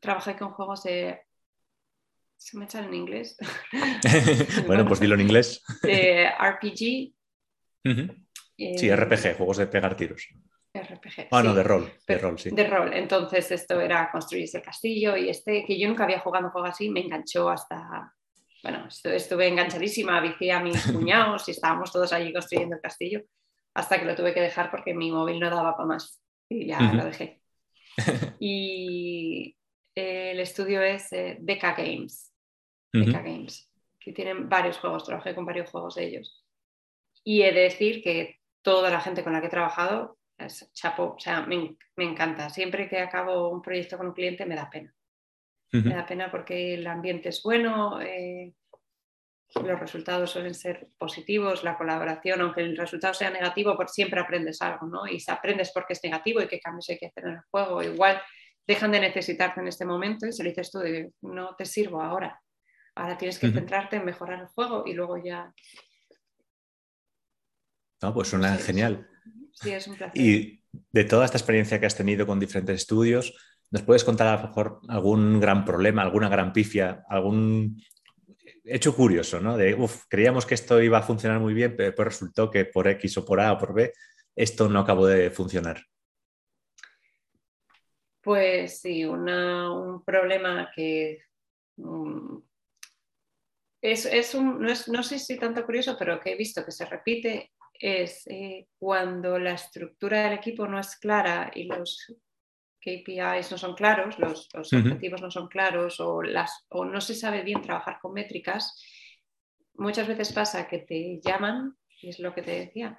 trabajé 0.00 0.36
con 0.36 0.52
juegos 0.52 0.82
de... 0.84 1.20
Se 2.36 2.56
me 2.56 2.66
echan 2.66 2.84
en 2.84 2.94
inglés. 2.94 3.36
bueno, 4.66 4.86
pues 4.86 5.00
dilo 5.00 5.16
en 5.16 5.22
inglés. 5.22 5.62
De 5.82 6.30
RPG. 6.30 7.12
sí, 8.56 8.94
RPG, 8.94 9.36
juegos 9.36 9.56
de 9.56 9.66
pegar 9.66 9.96
tiros. 9.96 10.28
RPG. 10.74 11.28
Ah, 11.30 11.42
no, 11.42 11.54
de 11.54 11.62
rol. 11.62 11.92
De 12.06 12.18
rol, 12.18 12.38
sí. 12.38 12.50
De 12.50 12.66
rol. 12.66 12.92
Entonces, 12.92 13.50
esto 13.50 13.80
era 13.80 14.10
construir 14.10 14.44
ese 14.44 14.62
castillo 14.62 15.16
y 15.16 15.28
este, 15.28 15.64
que 15.64 15.78
yo 15.78 15.88
nunca 15.88 16.04
había 16.04 16.20
jugado 16.20 16.46
un 16.46 16.52
juego 16.52 16.66
así, 16.66 16.90
me 16.90 17.00
enganchó 17.00 17.48
hasta. 17.48 18.14
Bueno, 18.62 18.88
estuve 18.88 19.48
enganchadísima, 19.48 20.20
vicié 20.20 20.52
a 20.52 20.60
mis 20.60 20.82
cuñados 20.92 21.48
y 21.48 21.52
estábamos 21.52 21.92
todos 21.92 22.12
allí 22.12 22.32
construyendo 22.32 22.76
el 22.76 22.82
castillo, 22.82 23.22
hasta 23.74 23.98
que 23.98 24.04
lo 24.04 24.14
tuve 24.14 24.34
que 24.34 24.40
dejar 24.40 24.70
porque 24.70 24.94
mi 24.94 25.10
móvil 25.10 25.38
no 25.38 25.48
daba 25.48 25.76
para 25.76 25.86
más 25.86 26.20
y 26.48 26.66
ya 26.66 26.80
lo 26.80 27.04
dejé. 27.04 27.40
y 28.40 29.56
el 29.94 30.40
estudio 30.40 30.82
es 30.82 31.12
eh, 31.12 31.36
Deca 31.40 31.74
Games. 31.74 32.32
Deca 32.92 33.20
Games, 33.20 33.70
que 34.00 34.12
tienen 34.12 34.48
varios 34.48 34.78
juegos, 34.78 35.04
trabajé 35.04 35.34
con 35.34 35.44
varios 35.44 35.70
juegos 35.70 35.94
de 35.94 36.06
ellos. 36.06 36.44
Y 37.22 37.42
he 37.42 37.52
de 37.52 37.60
decir 37.60 38.02
que 38.02 38.40
toda 38.62 38.90
la 38.90 39.00
gente 39.00 39.22
con 39.22 39.32
la 39.32 39.40
que 39.40 39.46
he 39.46 39.50
trabajado 39.50 40.17
es 40.38 40.70
chapo, 40.72 41.14
o 41.16 41.20
sea, 41.20 41.42
me, 41.42 41.76
encanta. 41.96 42.48
Siempre 42.48 42.88
que 42.88 43.00
acabo 43.00 43.48
un 43.48 43.60
proyecto 43.60 43.98
con 43.98 44.08
un 44.08 44.14
cliente 44.14 44.46
me 44.46 44.54
da 44.54 44.70
pena. 44.70 44.94
Me 45.70 45.94
da 45.94 46.06
pena 46.06 46.30
porque 46.30 46.74
el 46.74 46.86
ambiente 46.86 47.28
es 47.28 47.42
bueno, 47.42 48.00
eh, 48.00 48.54
los 49.54 49.80
resultados 49.80 50.30
suelen 50.30 50.54
ser 50.54 50.88
positivos, 50.96 51.62
la 51.62 51.76
colaboración, 51.76 52.40
aunque 52.40 52.62
el 52.62 52.76
resultado 52.76 53.12
sea 53.12 53.30
negativo, 53.30 53.76
por 53.76 53.90
siempre 53.90 54.20
aprendes 54.20 54.62
algo, 54.62 54.86
¿no? 54.86 55.06
Y 55.06 55.22
aprendes 55.28 55.70
porque 55.72 55.92
es 55.92 56.02
negativo 56.02 56.40
y 56.40 56.48
qué 56.48 56.58
cambios 56.58 56.88
hay 56.88 56.98
que 56.98 57.06
hacer 57.06 57.24
en 57.24 57.32
el 57.32 57.42
juego. 57.50 57.82
Igual 57.82 58.22
dejan 58.66 58.92
de 58.92 59.00
necesitarte 59.00 59.60
en 59.60 59.68
este 59.68 59.84
momento 59.84 60.26
y 60.26 60.32
se 60.32 60.42
lo 60.42 60.50
dices 60.50 60.70
tú, 60.70 60.80
no 61.22 61.54
te 61.56 61.64
sirvo 61.64 62.02
ahora. 62.02 62.40
Ahora 62.94 63.16
tienes 63.16 63.38
que 63.38 63.50
centrarte 63.50 63.96
en 63.96 64.04
mejorar 64.04 64.40
el 64.40 64.46
juego 64.48 64.84
y 64.86 64.92
luego 64.92 65.16
ya. 65.22 65.52
No, 68.02 68.12
pues 68.12 68.28
suena 68.28 68.56
genial. 68.56 69.08
Sí, 69.60 69.70
es 69.72 69.86
un 69.88 69.96
placer. 69.96 70.20
Y 70.20 70.62
de 70.92 71.04
toda 71.04 71.24
esta 71.24 71.38
experiencia 71.38 71.80
que 71.80 71.86
has 71.86 71.96
tenido 71.96 72.26
con 72.26 72.38
diferentes 72.38 72.76
estudios, 72.76 73.34
¿nos 73.70 73.82
puedes 73.82 74.04
contar 74.04 74.28
a 74.28 74.36
lo 74.36 74.48
mejor 74.48 74.80
algún 74.88 75.40
gran 75.40 75.64
problema, 75.64 76.02
alguna 76.02 76.28
gran 76.28 76.52
pifia, 76.52 77.04
algún 77.08 77.82
hecho 78.64 78.94
curioso, 78.94 79.40
¿no? 79.40 79.56
De, 79.56 79.74
uff, 79.74 80.04
creíamos 80.08 80.46
que 80.46 80.54
esto 80.54 80.80
iba 80.80 80.98
a 80.98 81.02
funcionar 81.02 81.40
muy 81.40 81.54
bien, 81.54 81.74
pero 81.76 81.88
después 81.88 82.08
resultó 82.08 82.50
que 82.50 82.66
por 82.66 82.86
X 82.86 83.18
o 83.18 83.24
por 83.24 83.40
A 83.40 83.52
o 83.52 83.58
por 83.58 83.74
B 83.74 83.92
esto 84.36 84.68
no 84.68 84.80
acabó 84.80 85.06
de 85.06 85.30
funcionar. 85.30 85.82
Pues 88.22 88.80
sí, 88.80 89.04
un 89.04 90.04
problema 90.04 90.70
que 90.74 91.22
mm, 91.76 92.36
es, 93.80 94.34
un, 94.34 94.60
no, 94.60 94.72
no, 94.88 95.02
sé 95.02 95.18
si 95.18 95.36
tanto 95.38 95.64
curioso, 95.64 95.96
pero 95.98 96.20
que 96.20 96.32
he 96.32 96.36
visto 96.36 96.64
que 96.64 96.70
se 96.70 96.84
repite 96.84 97.52
es 97.78 98.26
eh, 98.26 98.68
cuando 98.78 99.38
la 99.38 99.52
estructura 99.52 100.24
del 100.24 100.34
equipo 100.34 100.66
no 100.66 100.78
es 100.78 100.96
clara 100.96 101.50
y 101.54 101.64
los 101.64 102.14
KPIs 102.80 103.50
no 103.50 103.58
son 103.58 103.74
claros, 103.74 104.18
los, 104.18 104.48
objetivos 104.54 105.20
no 105.20 105.30
son 105.30 105.48
claros 105.48 106.00
o, 106.00 106.22
las, 106.22 106.66
o 106.70 106.84
no 106.84 107.00
se 107.00 107.14
sabe 107.14 107.42
bien 107.42 107.62
trabajar 107.62 107.98
con 108.00 108.12
métricas, 108.12 108.80
muchas 109.74 110.08
veces 110.08 110.32
pasa 110.32 110.68
que 110.68 110.78
te 110.78 111.20
llaman, 111.20 111.76
y 112.00 112.08
es 112.08 112.18
lo 112.18 112.34
que 112.34 112.42
te 112.42 112.52
decía, 112.52 112.96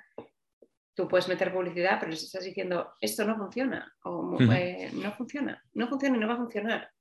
tú 0.94 1.08
puedes 1.08 1.28
meter 1.28 1.54
publicidad, 1.54 1.98
pero 2.00 2.12
les 2.12 2.24
estás 2.24 2.44
diciendo, 2.44 2.94
esto 3.00 3.26
no 3.26 3.38
funciona, 3.38 3.96
o 4.04 4.38
eh, 4.52 4.92
no 4.94 5.14
funciona, 5.14 5.64
no 5.74 5.88
funciona 5.88 6.18
y 6.18 6.20
no 6.20 6.28
va 6.28 6.34
a 6.34 6.38
funcionar 6.38 6.92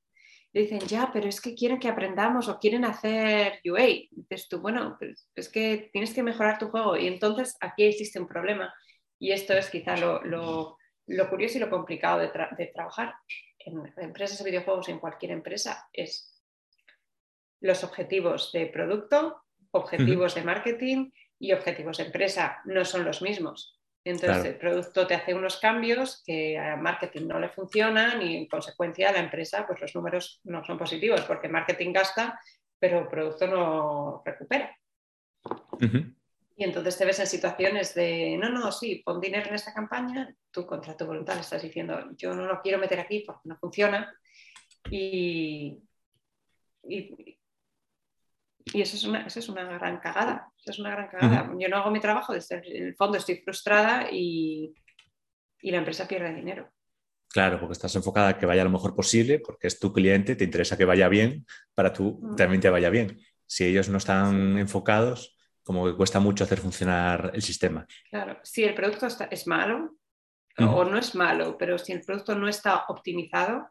dicen, 0.52 0.80
ya, 0.80 1.10
pero 1.12 1.28
es 1.28 1.40
que 1.40 1.54
quieren 1.54 1.78
que 1.78 1.88
aprendamos 1.88 2.48
o 2.48 2.58
quieren 2.58 2.84
hacer 2.84 3.60
UA. 3.64 4.08
Dices 4.10 4.48
tú, 4.48 4.60
bueno, 4.60 4.96
pues 4.98 5.28
es 5.34 5.48
que 5.48 5.90
tienes 5.92 6.14
que 6.14 6.22
mejorar 6.22 6.58
tu 6.58 6.68
juego 6.68 6.96
y 6.96 7.06
entonces 7.06 7.56
aquí 7.60 7.84
existe 7.84 8.20
un 8.20 8.26
problema. 8.26 8.72
Y 9.18 9.32
esto 9.32 9.52
es 9.52 9.68
quizá 9.70 9.96
lo, 9.96 10.22
lo, 10.22 11.30
curioso 11.30 11.58
y 11.58 11.60
lo 11.60 11.70
complicado 11.70 12.20
de, 12.20 12.66
trabajar 12.72 13.14
en 13.58 13.92
empresas 13.96 14.38
de 14.38 14.50
videojuegos, 14.50 14.88
en 14.88 15.00
cualquier 15.00 15.32
empresa, 15.32 15.88
es 15.92 16.40
los 17.60 17.82
objetivos 17.82 18.52
de 18.52 18.66
producto, 18.66 19.42
objetivos 19.72 20.34
de 20.34 20.42
marketing 20.42 21.10
y 21.38 21.52
objetivos 21.52 21.98
de 21.98 22.04
empresa 22.04 22.60
no 22.64 22.84
son 22.84 23.04
los 23.04 23.20
mismos. 23.20 23.77
Entonces 24.10 24.44
el 24.44 24.56
producto 24.56 25.06
te 25.06 25.14
hace 25.14 25.34
unos 25.34 25.58
cambios 25.58 26.22
que 26.24 26.58
a 26.58 26.76
marketing 26.76 27.26
no 27.26 27.38
le 27.38 27.50
funcionan 27.50 28.22
y 28.22 28.36
en 28.36 28.48
consecuencia 28.48 29.10
a 29.10 29.12
la 29.12 29.20
empresa 29.20 29.66
pues 29.66 29.80
los 29.80 29.94
números 29.94 30.40
no 30.44 30.64
son 30.64 30.78
positivos 30.78 31.22
porque 31.22 31.48
marketing 31.48 31.92
gasta 31.92 32.38
pero 32.78 33.00
el 33.00 33.08
producto 33.08 33.46
no 33.46 34.22
recupera. 34.24 34.76
Y 36.56 36.64
entonces 36.64 36.96
te 36.96 37.04
ves 37.04 37.20
en 37.20 37.26
situaciones 37.26 37.94
de, 37.94 38.36
no, 38.36 38.48
no, 38.48 38.72
sí, 38.72 39.02
pon 39.04 39.20
dinero 39.20 39.48
en 39.48 39.54
esta 39.54 39.72
campaña, 39.72 40.34
tú 40.50 40.66
contra 40.66 40.96
tu 40.96 41.06
voluntad 41.06 41.38
estás 41.38 41.62
diciendo, 41.62 42.10
yo 42.16 42.34
no 42.34 42.46
lo 42.46 42.60
quiero 42.60 42.78
meter 42.78 42.98
aquí 42.98 43.22
porque 43.24 43.48
no 43.48 43.56
funciona. 43.58 44.12
Y, 44.90 45.78
y, 46.82 47.37
y 48.72 48.82
eso 48.82 48.96
es 48.96 49.04
una, 49.04 49.26
eso 49.26 49.38
es 49.38 49.48
una 49.48 49.64
gran 49.64 49.98
cagada. 49.98 50.50
Eso 50.58 50.72
es 50.72 50.78
una 50.78 50.90
gran 50.90 51.08
cagada. 51.08 51.52
Yo 51.58 51.68
no 51.68 51.76
hago 51.76 51.90
mi 51.90 52.00
trabajo, 52.00 52.32
desde 52.32 52.62
el 52.66 52.94
fondo 52.96 53.18
estoy 53.18 53.36
frustrada 53.36 54.08
y, 54.10 54.74
y 55.60 55.70
la 55.70 55.78
empresa 55.78 56.06
pierde 56.06 56.34
dinero. 56.34 56.70
Claro, 57.28 57.60
porque 57.60 57.74
estás 57.74 57.94
enfocada 57.94 58.28
a 58.28 58.38
que 58.38 58.46
vaya 58.46 58.64
lo 58.64 58.70
mejor 58.70 58.94
posible, 58.94 59.38
porque 59.38 59.66
es 59.66 59.78
tu 59.78 59.92
cliente, 59.92 60.34
te 60.34 60.44
interesa 60.44 60.76
que 60.78 60.84
vaya 60.84 61.08
bien, 61.08 61.44
para 61.74 61.92
tú 61.92 62.34
también 62.36 62.60
te 62.60 62.70
vaya 62.70 62.90
bien. 62.90 63.20
Si 63.46 63.64
ellos 63.64 63.88
no 63.88 63.98
están 63.98 64.58
enfocados, 64.58 65.36
como 65.62 65.84
que 65.84 65.94
cuesta 65.94 66.20
mucho 66.20 66.44
hacer 66.44 66.58
funcionar 66.58 67.30
el 67.34 67.42
sistema. 67.42 67.86
Claro, 68.10 68.38
si 68.42 68.64
el 68.64 68.74
producto 68.74 69.06
está, 69.06 69.26
es 69.26 69.46
malo 69.46 69.96
o 70.58 70.84
no 70.84 70.98
es 70.98 71.14
malo, 71.14 71.56
pero 71.56 71.78
si 71.78 71.92
el 71.92 72.00
producto 72.00 72.34
no 72.34 72.48
está 72.48 72.84
optimizado, 72.88 73.68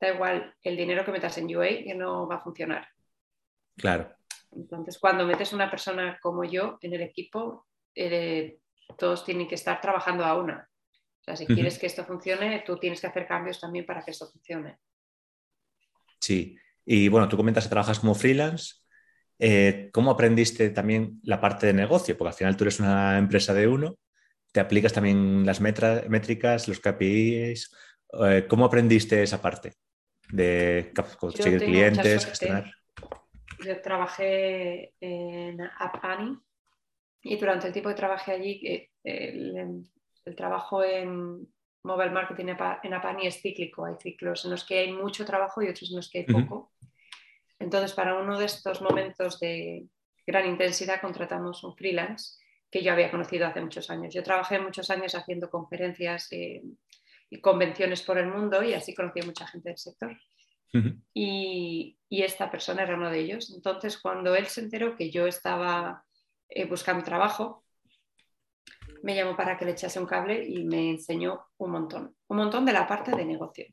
da 0.00 0.08
igual 0.08 0.54
el 0.62 0.76
dinero 0.76 1.04
que 1.04 1.12
metas 1.12 1.38
en 1.38 1.54
UA 1.54 1.68
que 1.84 1.94
no 1.94 2.26
va 2.26 2.36
a 2.36 2.40
funcionar. 2.40 2.88
Claro. 3.76 4.12
Entonces, 4.52 4.98
cuando 4.98 5.26
metes 5.26 5.52
una 5.52 5.70
persona 5.70 6.18
como 6.22 6.44
yo 6.44 6.78
en 6.80 6.94
el 6.94 7.02
equipo, 7.02 7.66
eh, 7.94 8.58
todos 8.98 9.24
tienen 9.24 9.48
que 9.48 9.54
estar 9.54 9.80
trabajando 9.80 10.24
a 10.24 10.38
una. 10.38 10.68
O 11.20 11.24
sea, 11.24 11.36
si 11.36 11.46
quieres 11.46 11.78
que 11.78 11.86
esto 11.86 12.04
funcione, 12.04 12.62
tú 12.64 12.78
tienes 12.78 13.00
que 13.00 13.08
hacer 13.08 13.26
cambios 13.26 13.60
también 13.60 13.84
para 13.84 14.04
que 14.04 14.12
esto 14.12 14.28
funcione. 14.28 14.78
Sí. 16.20 16.56
Y 16.84 17.08
bueno, 17.08 17.28
tú 17.28 17.36
comentas 17.36 17.64
que 17.64 17.70
trabajas 17.70 17.98
como 17.98 18.14
freelance. 18.14 18.76
Eh, 19.38 19.90
¿Cómo 19.92 20.12
aprendiste 20.12 20.70
también 20.70 21.20
la 21.24 21.40
parte 21.40 21.66
de 21.66 21.72
negocio? 21.72 22.16
Porque 22.16 22.28
al 22.28 22.34
final 22.34 22.56
tú 22.56 22.64
eres 22.64 22.78
una 22.78 23.18
empresa 23.18 23.52
de 23.52 23.66
uno, 23.66 23.98
te 24.52 24.60
aplicas 24.60 24.92
también 24.92 25.44
las 25.44 25.60
métricas, 25.60 26.68
los 26.68 26.80
KPIs. 26.80 27.74
Eh, 28.24 28.46
¿Cómo 28.48 28.64
aprendiste 28.64 29.22
esa 29.22 29.42
parte 29.42 29.74
de 30.30 30.92
conseguir 31.18 31.58
clientes, 31.58 32.24
gestionar? 32.24 32.72
Yo 33.66 33.80
trabajé 33.82 34.94
en 35.00 35.60
App 35.60 36.02
y 37.22 37.36
durante 37.36 37.66
el 37.66 37.72
tiempo 37.72 37.88
que 37.90 37.96
trabajé 37.96 38.32
allí, 38.32 38.60
eh, 38.64 38.90
el, 39.04 40.36
trabajo 40.36 40.82
en 40.82 41.46
mobile 41.82 42.10
marketing 42.10 42.54
en 42.82 42.94
App 42.94 43.18
es 43.22 43.40
cíclico. 43.40 43.84
Hay 43.84 43.94
ciclos 44.00 44.44
en 44.44 44.52
los 44.52 44.64
que 44.64 44.78
hay 44.78 44.92
mucho 44.92 45.24
trabajo 45.24 45.62
y 45.62 45.68
otros 45.68 45.90
en 45.90 45.96
los 45.96 46.10
que 46.10 46.18
hay 46.18 46.24
poco. 46.24 46.72
Entonces, 47.58 47.92
para 47.94 48.14
uno 48.14 48.38
de 48.38 48.46
estos 48.46 48.80
momentos 48.80 49.40
de 49.40 49.86
gran 50.26 50.46
intensidad, 50.46 51.00
contratamos 51.00 51.64
un 51.64 51.76
freelance 51.76 52.38
que 52.70 52.82
yo 52.82 52.92
había 52.92 53.10
conocido 53.10 53.46
hace 53.46 53.60
muchos 53.60 53.90
años. 53.90 54.12
Yo 54.14 54.22
trabajé 54.22 54.58
muchos 54.58 54.90
años 54.90 55.14
haciendo 55.14 55.48
conferencias 55.50 56.28
eh, 56.32 56.62
y 57.30 57.40
convenciones 57.40 58.02
por 58.02 58.18
el 58.18 58.26
mundo 58.26 58.62
y 58.62 58.74
así 58.74 58.94
conocí 58.94 59.20
a 59.20 59.26
mucha 59.26 59.46
gente 59.46 59.70
del 59.70 59.78
sector 59.78 60.16
y, 61.14 61.98
esta 62.08 62.50
persona 62.50 62.82
era 62.82 62.96
uno 62.96 63.10
de 63.10 63.20
ellos. 63.20 63.52
Entonces, 63.54 63.98
cuando 63.98 64.34
él 64.34 64.46
se 64.46 64.60
enteró 64.60 64.96
que 64.96 65.10
yo 65.10 65.26
estaba 65.26 66.04
eh, 66.48 66.64
buscando 66.66 67.04
trabajo, 67.04 67.64
me 69.02 69.14
llamó 69.14 69.36
para 69.36 69.56
que 69.56 69.64
le 69.64 69.72
echase 69.72 70.00
un 70.00 70.06
cable 70.06 70.44
y 70.44 70.64
me 70.64 70.90
enseñó 70.90 71.46
un 71.58 71.70
montón, 71.70 72.16
un 72.28 72.36
montón 72.36 72.64
de 72.64 72.72
la 72.72 72.86
parte 72.86 73.12
de 73.12 73.24
negocio, 73.24 73.66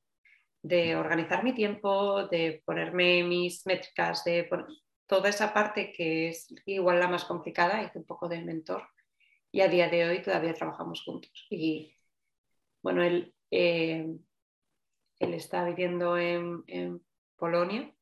de 0.62 0.95
organizar 0.95 1.43
mi 1.43 1.53
tiempo, 1.53 2.27
de 2.27 2.62
ponerme 2.65 3.23
mis 3.23 3.65
métricas, 3.65 4.23
de 4.23 4.49
toda 5.06 5.29
esa 5.29 5.53
parte 5.53 5.91
que 5.91 6.29
es 6.29 6.53
igual 6.65 6.99
la 6.99 7.08
más 7.08 7.25
complicada, 7.25 7.84
hice 7.84 7.99
un 7.99 8.06
poco 8.06 8.27
de 8.27 8.41
mentor 8.41 8.88
Y 9.51 9.62
a 9.62 9.67
día 9.67 9.89
de 9.89 10.06
hoy 10.06 10.21
todavía 10.21 10.53
trabajamos 10.53 11.03
juntos. 11.03 11.47
Y 11.49 11.95
bueno, 12.82 13.03
él, 13.03 13.34
eh, 13.51 14.08
él 15.23 15.33
está 15.33 15.63
viviendo 15.65 16.17
en, 16.17 17.01
Polonia. 17.36 17.93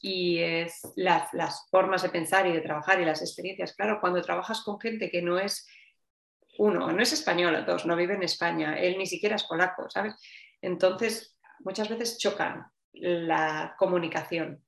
Y 0.00 0.38
es 0.38 0.80
las, 0.96 1.32
las 1.32 1.68
formas 1.70 2.02
de 2.02 2.08
pensar 2.08 2.46
y 2.46 2.52
de 2.52 2.60
trabajar 2.60 3.00
y 3.00 3.04
las 3.04 3.22
experiencias. 3.22 3.74
Claro, 3.74 3.98
cuando 4.00 4.20
trabajas 4.20 4.62
con 4.62 4.80
gente 4.80 5.10
que 5.10 5.22
no 5.22 5.38
es 5.38 5.66
uno, 6.58 6.92
no 6.92 7.02
es 7.02 7.12
español, 7.12 7.64
dos, 7.64 7.86
no 7.86 7.96
vive 7.96 8.14
en 8.14 8.22
España, 8.22 8.78
él 8.78 8.98
ni 8.98 9.06
siquiera 9.06 9.36
es 9.36 9.44
polaco, 9.44 9.88
¿sabes? 9.88 10.14
Entonces, 10.60 11.38
muchas 11.60 11.88
veces 11.88 12.18
chocan 12.18 12.66
la 12.92 13.74
comunicación. 13.78 14.62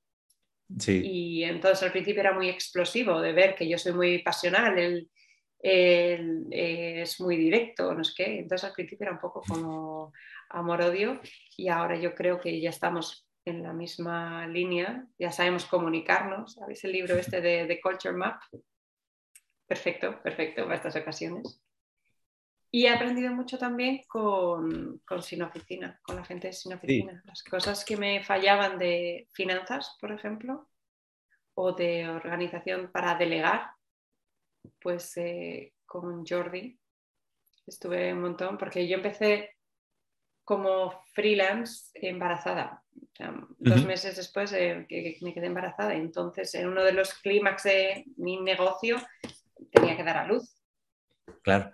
Sí. 0.79 1.01
Y 1.03 1.43
entonces 1.43 1.83
al 1.83 1.91
principio 1.91 2.21
era 2.21 2.33
muy 2.33 2.49
explosivo 2.49 3.21
de 3.21 3.33
ver 3.33 3.55
que 3.55 3.69
yo 3.69 3.77
soy 3.77 3.93
muy 3.93 4.19
pasional, 4.19 4.77
él, 4.79 5.09
es 5.67 7.19
muy 7.19 7.37
directo, 7.37 7.93
no 7.93 8.03
sé 8.03 8.13
qué. 8.15 8.39
Entonces 8.39 8.67
al 8.67 8.73
principio 8.73 9.05
era 9.05 9.13
un 9.13 9.19
poco 9.19 9.41
como 9.41 10.11
amor-odio 10.49 11.19
y 11.57 11.69
ahora 11.69 11.97
yo 11.97 12.15
creo 12.15 12.39
que 12.39 12.59
ya 12.59 12.69
estamos 12.69 13.27
en 13.45 13.61
la 13.63 13.73
misma 13.73 14.47
línea, 14.47 15.07
ya 15.19 15.31
sabemos 15.31 15.65
comunicarnos. 15.65 16.53
¿Sabéis 16.53 16.83
el 16.83 16.91
libro 16.91 17.15
este 17.15 17.41
de, 17.41 17.67
de 17.67 17.79
Culture 17.79 18.15
Map? 18.15 18.41
Perfecto, 19.67 20.21
perfecto 20.21 20.63
para 20.63 20.75
estas 20.75 20.95
ocasiones. 20.95 21.61
Y 22.71 22.87
he 22.87 22.89
aprendido 22.89 23.31
mucho 23.33 23.57
también 23.57 24.01
con, 24.07 24.99
con 25.05 25.23
Sin 25.23 25.43
Oficina, 25.43 25.99
con 26.03 26.17
la 26.17 26.25
gente 26.25 26.47
de 26.47 26.53
Sin 26.53 26.73
Oficina. 26.73 27.21
Las 27.25 27.41
cosas 27.43 27.85
que 27.85 27.95
me 27.95 28.23
fallaban 28.23 28.77
de 28.77 29.29
finanzas, 29.31 29.95
por 30.01 30.11
ejemplo, 30.11 30.67
o 31.53 31.71
de 31.71 32.09
organización 32.09 32.91
para 32.91 33.15
delegar, 33.15 33.69
pues 34.81 35.15
eh, 35.17 35.73
con 35.85 36.25
Jordi 36.25 36.77
estuve 37.65 38.13
un 38.13 38.21
montón, 38.21 38.57
porque 38.57 38.87
yo 38.87 38.97
empecé 38.97 39.54
como 40.45 41.03
freelance 41.13 41.89
embarazada. 41.95 42.83
Dos 43.57 43.85
meses 43.85 44.15
después 44.15 44.51
de 44.51 44.85
que 44.87 45.17
me 45.21 45.33
quedé 45.33 45.47
embarazada. 45.47 45.95
Entonces, 45.95 46.53
en 46.55 46.67
uno 46.67 46.83
de 46.83 46.93
los 46.93 47.13
clímax 47.15 47.63
de 47.63 48.05
mi 48.17 48.39
negocio, 48.39 48.97
tenía 49.71 49.97
que 49.97 50.03
dar 50.03 50.17
a 50.17 50.27
luz. 50.27 50.61
Claro. 51.41 51.71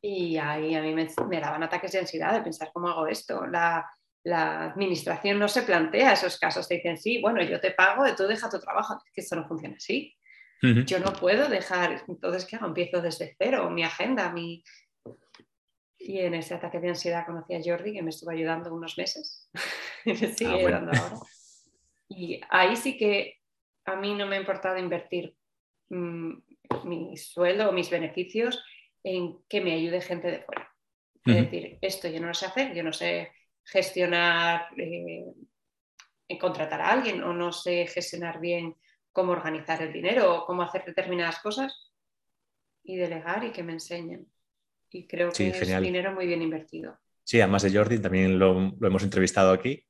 Y 0.00 0.36
ahí 0.38 0.74
a 0.74 0.82
mí 0.82 0.94
me, 0.94 1.40
daban 1.40 1.62
ataques 1.62 1.92
de 1.92 1.98
ansiedad 1.98 2.32
de 2.32 2.42
pensar 2.42 2.70
cómo 2.72 2.88
hago 2.88 3.06
esto. 3.06 3.46
La, 3.46 3.88
administración 4.24 5.38
no 5.38 5.48
se 5.48 5.62
plantea 5.62 6.12
esos 6.12 6.38
casos. 6.38 6.68
Te 6.68 6.74
dicen, 6.76 6.98
sí, 6.98 7.20
bueno, 7.20 7.42
yo 7.42 7.60
te 7.60 7.70
pago, 7.70 8.04
tú 8.14 8.24
deja 8.24 8.50
tu 8.50 8.60
trabajo. 8.60 8.98
que 9.14 9.20
esto 9.20 9.36
no 9.36 9.46
funciona 9.46 9.76
así. 9.76 10.14
Yo 10.60 10.98
no 10.98 11.12
puedo 11.12 11.48
dejar, 11.48 12.02
entonces, 12.08 12.44
¿qué 12.44 12.56
hago? 12.56 12.66
Empiezo 12.66 13.00
desde 13.00 13.36
cero, 13.38 13.70
mi 13.70 13.84
agenda, 13.84 14.32
mi... 14.32 14.64
Y 15.98 16.20
en 16.20 16.34
ese 16.34 16.54
ataque 16.54 16.80
de 16.80 16.90
ansiedad 16.90 17.26
conocí 17.26 17.54
a 17.54 17.60
Jordi, 17.64 17.92
que 17.92 18.02
me 18.02 18.10
estuvo 18.10 18.30
ayudando 18.30 18.72
unos 18.72 18.96
meses. 18.96 19.50
me 20.04 20.14
sigue 20.14 20.50
ah, 20.50 20.54
ayudando 20.54 20.92
ahora. 20.92 21.16
Y 22.08 22.40
ahí 22.48 22.76
sí 22.76 22.96
que 22.96 23.38
a 23.84 23.96
mí 23.96 24.14
no 24.14 24.26
me 24.26 24.36
ha 24.36 24.40
importado 24.40 24.78
invertir 24.78 25.36
mm, 25.88 26.32
mi 26.84 27.16
sueldo 27.16 27.68
o 27.68 27.72
mis 27.72 27.90
beneficios 27.90 28.62
en 29.02 29.38
que 29.48 29.60
me 29.60 29.74
ayude 29.74 30.00
gente 30.00 30.30
de 30.30 30.40
fuera. 30.40 30.72
Es 31.24 31.36
decir, 31.36 31.78
esto 31.82 32.08
yo 32.08 32.20
no 32.20 32.28
lo 32.28 32.34
sé 32.34 32.46
hacer, 32.46 32.74
yo 32.74 32.82
no 32.82 32.92
sé 32.92 33.32
gestionar, 33.62 34.68
eh, 34.78 35.26
contratar 36.40 36.80
a 36.80 36.90
alguien 36.90 37.22
o 37.22 37.34
no 37.34 37.52
sé 37.52 37.86
gestionar 37.86 38.40
bien 38.40 38.76
cómo 39.12 39.32
organizar 39.32 39.82
el 39.82 39.92
dinero 39.92 40.34
o 40.34 40.46
cómo 40.46 40.62
hacer 40.62 40.84
determinadas 40.84 41.40
cosas 41.40 41.92
y 42.82 42.96
delegar 42.96 43.44
y 43.44 43.52
que 43.52 43.62
me 43.62 43.72
enseñen. 43.72 44.26
Y 44.90 45.06
creo 45.06 45.30
que 45.30 45.48
es 45.48 45.80
dinero 45.80 46.12
muy 46.12 46.26
bien 46.26 46.42
invertido. 46.42 46.98
Sí, 47.24 47.40
además 47.40 47.62
de 47.62 47.72
Jordi, 47.72 47.98
también 47.98 48.38
lo, 48.38 48.72
lo 48.78 48.86
hemos 48.86 49.02
entrevistado 49.02 49.52
aquí. 49.52 49.84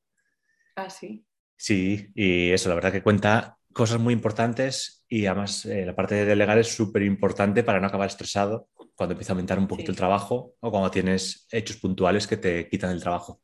Ah, 0.77 0.91
sí. 0.91 1.25
Sí, 1.57 2.09
y 2.15 2.51
eso, 2.51 2.69
la 2.69 2.77
verdad 2.77 2.93
que 2.93 3.03
cuenta 3.03 3.59
cosas 3.73 4.01
muy 4.01 4.13
importantes 4.13 5.05
y 5.09 5.27
además 5.27 5.65
eh, 5.67 5.85
la 5.87 5.95
parte 5.95 6.15
de 6.17 6.25
delegar 6.25 6.59
es 6.59 6.69
súper 6.69 7.03
importante 7.03 7.63
para 7.63 7.81
no 7.81 7.87
acabar 7.87 8.09
estresado 8.09 8.69
cuando 8.95 9.13
empieza 9.13 9.33
a 9.33 9.35
aumentar 9.35 9.59
un 9.59 9.69
poquito 9.69 9.93
el 9.93 9.97
trabajo 9.97 10.55
o 10.61 10.71
cuando 10.71 10.91
tienes 10.91 11.47
hechos 11.53 11.77
puntuales 11.77 12.27
que 12.27 12.37
te 12.37 12.69
quitan 12.69 12.91
el 12.91 13.01
trabajo. 13.01 13.41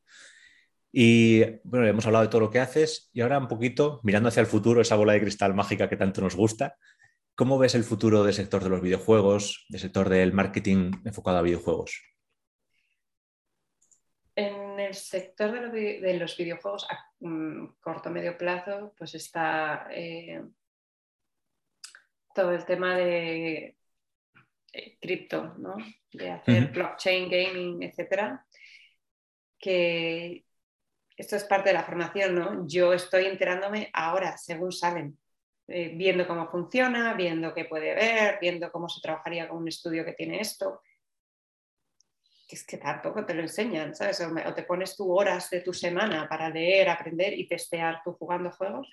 Y 0.93 1.43
bueno, 1.65 1.87
hemos 1.87 2.07
hablado 2.07 2.25
de 2.25 2.31
todo 2.31 2.41
lo 2.41 2.51
que 2.51 2.61
haces 2.61 3.11
y 3.13 3.21
ahora 3.21 3.39
un 3.39 3.49
poquito 3.49 4.01
mirando 4.05 4.29
hacia 4.29 4.41
el 4.41 4.47
futuro, 4.47 4.81
esa 4.81 4.97
bola 4.97 5.13
de 5.13 5.21
cristal 5.21 5.55
mágica 5.55 5.89
que 5.89 5.97
tanto 5.97 6.21
nos 6.21 6.37
gusta, 6.37 6.77
¿cómo 7.35 7.59
ves 7.59 7.75
el 7.75 7.85
futuro 7.85 8.23
del 8.23 8.35
sector 8.35 8.63
de 8.63 8.71
los 8.71 8.81
videojuegos, 8.81 9.67
del 9.69 9.81
sector 9.81 10.09
del 10.09 10.33
marketing 10.33 10.93
enfocado 11.05 11.39
a 11.39 11.43
videojuegos? 11.43 12.03
En 14.37 14.81
el 14.81 14.95
sector 14.95 15.71
de, 15.71 16.17
los 16.19 16.37
videojuegos 16.37 16.87
a 16.91 16.99
mm, 17.21 17.77
corto 17.81 18.11
medio 18.11 18.37
plazo, 18.37 18.93
pues 18.99 19.15
está 19.15 19.87
eh, 19.91 20.43
todo 22.35 22.53
el 22.53 22.65
tema 22.65 22.97
de 22.97 23.77
eh, 24.73 24.99
cripto, 25.01 25.55
¿no? 25.59 25.77
de 26.13 26.31
hacer 26.31 26.73
blockchain 26.73 27.29
gaming, 27.29 27.83
etcétera, 27.83 28.45
que 29.59 30.45
esto 31.17 31.37
es 31.37 31.45
parte 31.45 31.71
de 31.71 31.75
la 31.75 31.85
formación, 31.85 32.35
¿no? 32.35 32.67
Yo 32.67 32.93
estoy 32.93 33.27
enterándome 33.27 33.91
ahora, 33.93 34.37
según 34.37 34.73
salen, 34.73 35.17
eh, 35.67 35.93
viendo 35.95 36.27
cómo 36.27 36.51
funciona, 36.51 37.15
viendo 37.15 37.55
qué 37.55 37.65
puede 37.65 37.95
ver, 37.95 38.39
viendo 38.41 38.71
cómo 38.71 38.89
se 38.89 39.01
trabajaría 39.01 39.49
con 39.49 39.59
un 39.59 39.69
estudio 39.69 40.05
que 40.05 40.13
tiene 40.13 40.41
esto. 40.41 40.83
Que 42.47 42.57
es 42.57 42.67
que 42.67 42.77
tampoco 42.77 43.25
te 43.25 43.35
lo 43.35 43.41
enseñan, 43.41 43.95
¿sabes? 43.95 44.21
O, 44.21 44.55
te 44.55 44.65
pones 44.65 44.97
tú 44.97 45.11
horas 45.13 45.49
de 45.49 45.61
tu 45.61 45.73
semana 45.73 46.29
para 46.29 46.51
leer, 46.51 46.91
aprender 46.91 47.33
y 47.33 47.49
testear 47.49 48.03
tú 48.05 48.13
jugando 48.13 48.51
juegos. 48.51 48.89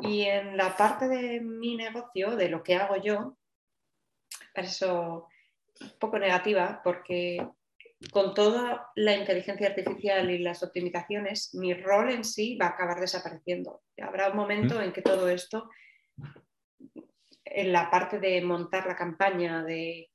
Y 0.00 0.22
en 0.22 0.56
la 0.56 0.76
parte 0.76 1.06
de 1.08 1.40
mi 1.40 1.76
negocio, 1.76 2.34
de 2.34 2.48
lo 2.48 2.62
que 2.62 2.74
hago 2.74 2.96
yo, 2.96 3.36
eso 4.54 5.28
un 5.80 5.98
poco 5.98 6.18
negativa 6.18 6.80
porque 6.82 7.46
con 8.12 8.34
toda 8.34 8.90
la 8.94 9.16
inteligencia 9.16 9.68
artificial 9.68 10.30
y 10.30 10.38
las 10.38 10.62
optimizaciones, 10.62 11.54
mi 11.54 11.74
rol 11.74 12.10
en 12.10 12.24
sí 12.24 12.56
va 12.60 12.66
a 12.66 12.70
acabar 12.70 13.00
desapareciendo. 13.00 13.82
Habrá 14.00 14.30
un 14.30 14.36
momento 14.36 14.80
en 14.80 14.92
que 14.92 15.02
todo 15.02 15.28
esto, 15.28 15.70
en 17.44 17.72
la 17.72 17.90
parte 17.90 18.18
de 18.18 18.42
montar 18.42 18.86
la 18.86 18.96
campaña, 18.96 19.64
de, 19.64 20.10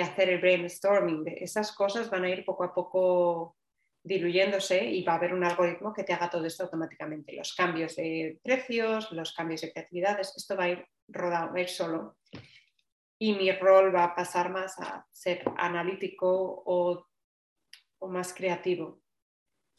hacer 0.00 0.30
el 0.30 0.40
brainstorming, 0.40 1.24
de 1.24 1.38
esas 1.40 1.72
cosas 1.72 2.08
van 2.08 2.24
a 2.24 2.30
ir 2.30 2.44
poco 2.44 2.64
a 2.64 2.72
poco 2.72 3.56
diluyéndose 4.02 4.84
y 4.84 5.02
va 5.02 5.14
a 5.14 5.16
haber 5.16 5.32
un 5.32 5.44
algoritmo 5.44 5.92
que 5.92 6.04
te 6.04 6.12
haga 6.12 6.30
todo 6.30 6.44
esto 6.44 6.64
automáticamente. 6.64 7.34
Los 7.34 7.54
cambios 7.54 7.96
de 7.96 8.38
precios, 8.42 9.10
los 9.12 9.32
cambios 9.32 9.62
de 9.62 9.72
creatividades, 9.72 10.34
esto 10.36 10.56
va 10.56 10.64
a 10.64 10.68
ir 10.70 10.86
rodado, 11.08 11.52
va 11.52 11.58
a 11.58 11.62
ir 11.62 11.68
solo 11.68 12.16
y 13.18 13.32
mi 13.32 13.50
rol 13.52 13.94
va 13.94 14.04
a 14.04 14.14
pasar 14.14 14.50
más 14.50 14.78
a 14.78 15.06
ser 15.10 15.42
analítico 15.56 16.62
o, 16.66 17.06
más 18.08 18.32
creativo. 18.32 19.02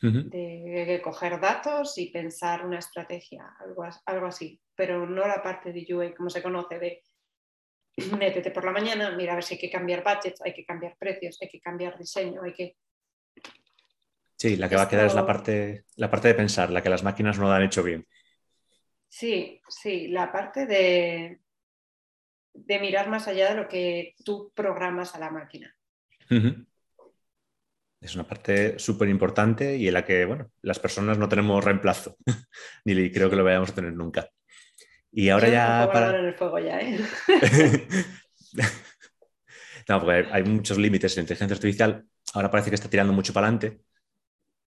de, 0.01 1.01
coger 1.03 1.39
datos 1.39 1.97
y 1.97 2.11
pensar 2.11 2.65
una 2.65 2.79
estrategia, 2.79 3.55
algo, 3.59 3.83
algo 4.05 4.27
así, 4.27 4.61
pero 4.75 5.07
no 5.07 5.25
la 5.27 5.41
parte 5.41 5.71
de 5.71 5.85
UA 5.93 6.13
como 6.15 6.29
se 6.29 6.43
conoce, 6.43 6.77
de 6.79 7.01
métete 8.17 8.51
por 8.51 8.65
la 8.65 8.71
mañana, 8.71 9.15
mira 9.15 9.31
a 9.31 9.35
ver 9.35 9.43
si 9.43 9.55
hay 9.55 9.59
que 9.59 9.69
cambiar 9.69 10.03
budgets, 10.03 10.41
hay 10.43 10.53
que 10.53 10.65
cambiar 10.65 10.97
precios, 10.97 11.37
hay 11.41 11.49
que 11.49 11.61
cambiar 11.61 11.97
diseño, 11.97 12.41
hay 12.43 12.53
que... 12.53 12.75
Sí, 14.37 14.57
la 14.57 14.67
que 14.67 14.75
va 14.75 14.83
a 14.83 14.89
quedar 14.89 15.05
es 15.05 15.15
la 15.15 15.25
parte, 15.25 15.85
la 15.95 16.11
parte 16.11 16.27
de 16.27 16.35
pensar, 16.35 16.69
la 16.69 16.83
que 16.83 16.89
las 16.89 17.03
máquinas 17.03 17.39
no 17.39 17.45
lo 17.45 17.51
han 17.51 17.63
hecho 17.63 17.83
bien. 17.83 18.05
Sí, 19.07 19.61
sí, 19.69 20.09
la 20.09 20.29
parte 20.29 20.65
de, 20.65 21.39
de 22.53 22.79
mirar 22.79 23.09
más 23.09 23.27
allá 23.29 23.49
de 23.49 23.55
lo 23.55 23.67
que 23.67 24.13
tú 24.25 24.51
programas 24.53 25.15
a 25.15 25.19
la 25.19 25.31
máquina. 25.31 25.73
Es 28.05 28.13
una 28.13 28.27
parte 28.27 28.77
súper 28.77 29.09
importante 29.09 29.75
y 29.75 29.87
en 29.87 29.95
la 29.95 30.05
que, 30.05 30.25
bueno, 30.25 30.51
las 30.61 30.77
personas 30.77 31.17
no 31.17 31.27
tenemos 31.27 31.63
reemplazo, 31.63 32.15
ni 32.85 33.11
creo 33.11 33.31
que 33.31 33.35
lo 33.35 33.43
vayamos 33.43 33.71
a 33.71 33.73
tener 33.73 33.93
nunca. 33.93 34.29
Y 35.11 35.29
ahora 35.29 35.49
ya... 35.49 35.89
Para... 35.91 36.19
En 36.19 36.25
el 36.25 36.35
fuego 36.35 36.59
ya, 36.59 36.79
¿eh? 36.81 36.99
no, 39.89 39.99
porque 39.99 40.27
hay 40.31 40.43
muchos 40.43 40.77
límites 40.77 41.13
en 41.13 41.21
la 41.21 41.23
inteligencia 41.23 41.55
artificial. 41.55 42.05
Ahora 42.35 42.51
parece 42.51 42.69
que 42.69 42.75
está 42.75 42.91
tirando 42.91 43.11
mucho 43.11 43.33
para 43.33 43.47
adelante, 43.47 43.81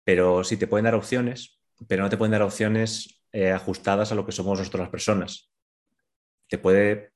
pero 0.03 0.43
sí 0.43 0.57
te 0.57 0.67
pueden 0.67 0.87
dar 0.87 0.97
opciones, 0.97 1.61
pero 1.87 2.03
no 2.03 2.11
te 2.11 2.17
pueden 2.17 2.33
dar 2.33 2.43
opciones 2.43 3.23
eh, 3.31 3.53
ajustadas 3.53 4.11
a 4.11 4.17
lo 4.17 4.27
que 4.27 4.33
somos 4.33 4.59
nosotros 4.59 4.81
las 4.81 4.91
personas. 4.91 5.49
Te 6.49 6.59
puede 6.59 7.13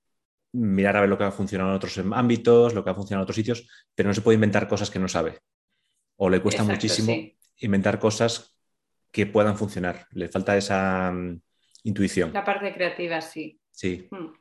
mirar 0.53 0.97
a 0.97 1.01
ver 1.01 1.09
lo 1.09 1.19
que 1.19 1.25
ha 1.25 1.33
funcionado 1.33 1.71
en 1.71 1.77
otros 1.77 1.99
ámbitos, 2.13 2.75
lo 2.75 2.85
que 2.85 2.91
ha 2.91 2.95
funcionado 2.95 3.23
en 3.23 3.25
otros 3.25 3.35
sitios, 3.35 3.67
pero 3.93 4.09
no 4.09 4.15
se 4.15 4.21
puede 4.21 4.37
inventar 4.37 4.69
cosas 4.69 4.89
que 4.89 5.01
no 5.01 5.09
sabe. 5.09 5.41
O 6.25 6.31
le 6.31 6.41
cuesta 6.41 6.63
muchísimo 6.63 7.13
inventar 7.57 7.99
cosas 7.99 8.57
que 9.11 9.27
puedan 9.27 9.59
funcionar. 9.59 10.07
Le 10.13 10.29
falta 10.29 10.57
esa 10.57 11.11
mm, 11.11 11.41
intuición. 11.83 12.33
La 12.33 12.45
parte 12.45 12.73
creativa, 12.73 13.21
sí. 13.21 13.61
Sí. 13.73 14.07
Hmm. 14.09 14.33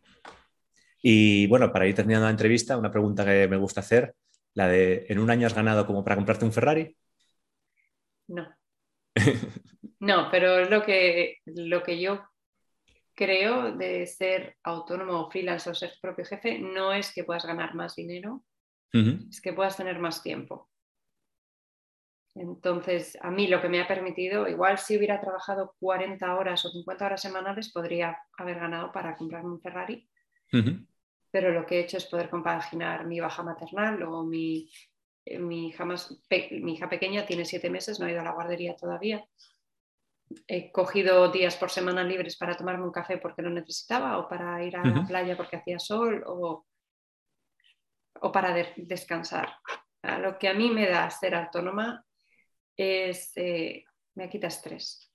Y 1.02 1.48
bueno, 1.48 1.74
para 1.74 1.88
ir 1.88 1.96
terminando 1.96 2.28
la 2.28 2.32
entrevista, 2.32 2.78
una 2.78 2.92
pregunta 2.92 3.26
que 3.26 3.48
me 3.48 3.58
gusta 3.58 3.80
hacer, 3.80 4.14
la 4.54 4.68
de, 4.68 5.08
¿en 5.10 5.18
un 5.18 5.32
año 5.32 5.48
has 5.48 5.56
ganado 5.56 5.88
como 5.88 6.04
para 6.04 6.16
comprarte 6.18 6.46
un 6.46 6.54
Ferrari? 6.54 6.96
No. 8.28 8.48
no, 10.02 10.30
pero 10.30 10.70
lo 10.70 10.84
que, 10.84 11.40
lo 11.48 11.82
que 11.82 12.00
yo 12.00 12.24
creo 13.16 13.76
de 13.76 14.06
ser 14.06 14.56
autónomo 14.62 15.14
o 15.14 15.32
freelance 15.32 15.68
o 15.68 15.74
ser 15.74 15.94
propio 16.00 16.26
jefe 16.26 16.60
no 16.60 16.94
es 16.94 17.12
que 17.12 17.24
puedas 17.24 17.44
ganar 17.44 17.74
más 17.74 17.96
dinero, 17.96 18.44
es 18.94 19.42
que 19.42 19.54
puedas 19.54 19.78
tener 19.78 19.98
más 19.98 20.22
tiempo. 20.22 20.71
Entonces, 22.36 23.18
a 23.22 23.30
mí 23.30 23.48
lo 23.48 23.62
que 23.62 23.68
me 23.68 23.82
ha 23.82 23.88
permitido, 23.88 24.48
igual 24.48 24.78
si 24.78 24.98
hubiera 24.98 25.20
trabajado 25.20 25.76
40 25.80 26.36
horas 26.36 26.64
o 26.66 26.70
50 26.70 27.06
horas 27.06 27.22
semanales, 27.22 27.72
podría 27.72 28.18
haber 28.38 28.60
ganado 28.60 28.92
para 28.92 29.16
comprarme 29.18 29.52
un 29.52 29.62
Ferrari. 29.62 30.08
Pero 31.30 31.52
lo 31.52 31.66
que 31.66 31.78
he 31.78 31.84
hecho 31.84 31.98
es 31.98 32.06
poder 32.06 32.30
compaginar 32.30 33.06
mi 33.06 33.20
baja 33.20 33.44
maternal 33.44 34.04
o 34.04 34.24
mi, 34.24 34.70
eh, 35.26 35.40
mi, 35.40 35.68
hija 35.68 35.86
mi 35.86 36.74
hija 36.74 36.90
pequeña 36.90 37.26
tiene 37.26 37.46
siete 37.46 37.70
meses, 37.70 38.00
no 38.00 38.06
ha 38.06 38.12
ido 38.12 38.22
a 38.22 38.26
la 38.26 38.34
guardería 38.34 38.76
todavía. 38.76 39.26
He 40.48 40.72
cogido 40.72 41.30
días 41.30 41.58
por 41.58 41.70
semana 41.70 42.04
libres 42.04 42.38
para 42.38 42.56
tomarme 42.56 42.86
un 42.86 42.92
café 42.92 43.18
porque 43.18 43.42
lo 43.42 43.50
necesitaba 43.50 44.18
o 44.18 44.30
para 44.30 44.64
ir 44.64 44.78
a 44.78 44.86
la 44.86 45.06
playa 45.06 45.36
porque 45.36 45.58
hacía 45.58 45.80
sol 45.80 46.24
o, 46.26 46.66
o 48.22 48.32
para 48.32 48.54
descansar. 48.78 49.58
lo 50.22 50.38
que 50.38 50.48
a 50.48 50.54
mí 50.54 50.70
me 50.70 50.88
da 50.88 51.10
ser 51.10 51.36
autónoma 51.36 52.06
es, 52.78 53.32
eh, 53.36 53.86
me 54.16 54.30
quita 54.30 54.48
estrés. 54.48 55.12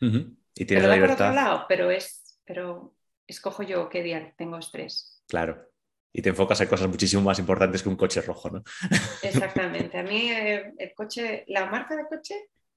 Y 0.00 0.64
tiene 0.64 0.86
la 0.86 0.94
libertad. 0.94 1.16
Por 1.16 1.26
otro 1.26 1.34
lado, 1.34 1.64
pero, 1.68 1.90
es, 1.90 2.40
pero 2.44 2.94
escojo 3.26 3.62
yo 3.62 3.88
qué 3.88 4.02
día 4.02 4.34
tengo 4.36 4.58
estrés. 4.58 5.22
Claro. 5.28 5.68
Y 6.12 6.20
te 6.20 6.30
enfocas 6.30 6.60
en 6.60 6.68
cosas 6.68 6.88
muchísimo 6.88 7.22
más 7.22 7.38
importantes 7.38 7.82
que 7.82 7.88
un 7.88 7.96
coche 7.96 8.20
rojo, 8.20 8.50
¿no? 8.50 8.64
Exactamente. 9.22 9.98
A 9.98 10.02
mí 10.02 10.30
eh, 10.30 10.72
el 10.76 10.92
coche, 10.94 11.44
la 11.48 11.66
marca 11.66 11.96
de 11.96 12.06
coche, 12.06 12.34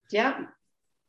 ya 0.10 0.56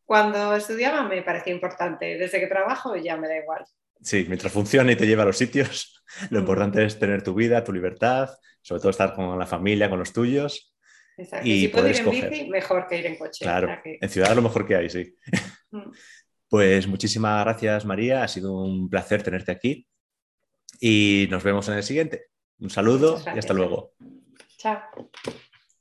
cuando 0.05 0.55
estudiaba 0.57 1.03
me 1.07 1.23
parecía 1.23 1.53
importante. 1.53 2.17
Desde 2.17 2.41
que 2.41 2.47
trabajo 2.47 2.97
ya 2.97 3.17
me 3.17 3.29
da 3.29 3.37
igual. 3.37 3.65
Sí, 4.01 4.25
mientras 4.27 4.53
funcione 4.53 4.93
y 4.93 4.97
te 4.97 5.07
lleva 5.07 5.23
a 5.23 5.27
los 5.27 5.39
sitios, 5.39 6.03
lo 6.31 6.41
importante 6.41 6.85
es 6.85 6.99
tener 6.99 7.23
tu 7.23 7.35
vida, 7.35 7.63
tu 7.63 7.73
libertad, 7.73 8.31
sobre 8.63 8.81
todo 8.81 8.91
estar 8.91 9.15
con 9.15 9.39
la 9.39 9.47
familia, 9.47 9.89
con 9.89 9.99
los 9.99 10.13
tuyos 10.13 10.76
Exacto. 11.17 11.49
Y 11.49 11.61
si 11.61 11.69
puedo 11.69 11.89
ir 11.89 11.97
en 11.97 12.11
bici, 12.11 12.49
mejor 12.49 12.87
que 12.87 12.99
ir 12.99 13.07
en 13.07 13.17
coche. 13.17 13.45
Claro, 13.45 13.69
en 13.85 14.09
ciudad 14.09 14.35
lo 14.35 14.43
mejor 14.43 14.67
que 14.67 14.77
hay, 14.77 14.91
sí. 14.91 15.15
Mm. 15.71 15.91
Pues 16.49 16.87
muchísimas 16.87 17.45
gracias, 17.45 17.85
María. 17.85 18.23
Ha 18.23 18.29
sido 18.29 18.57
un 18.63 18.89
placer 18.89 19.23
tenerte 19.23 19.51
aquí. 19.51 19.87
Y 20.81 21.27
nos 21.31 21.43
vemos 21.43 21.67
en 21.69 21.75
el 21.75 21.83
siguiente. 21.83 22.27
Un 22.61 22.71
saludo 22.71 23.21
y 23.35 23.39
hasta 23.39 23.53
luego. 23.53 23.95
Chao. 24.57 24.81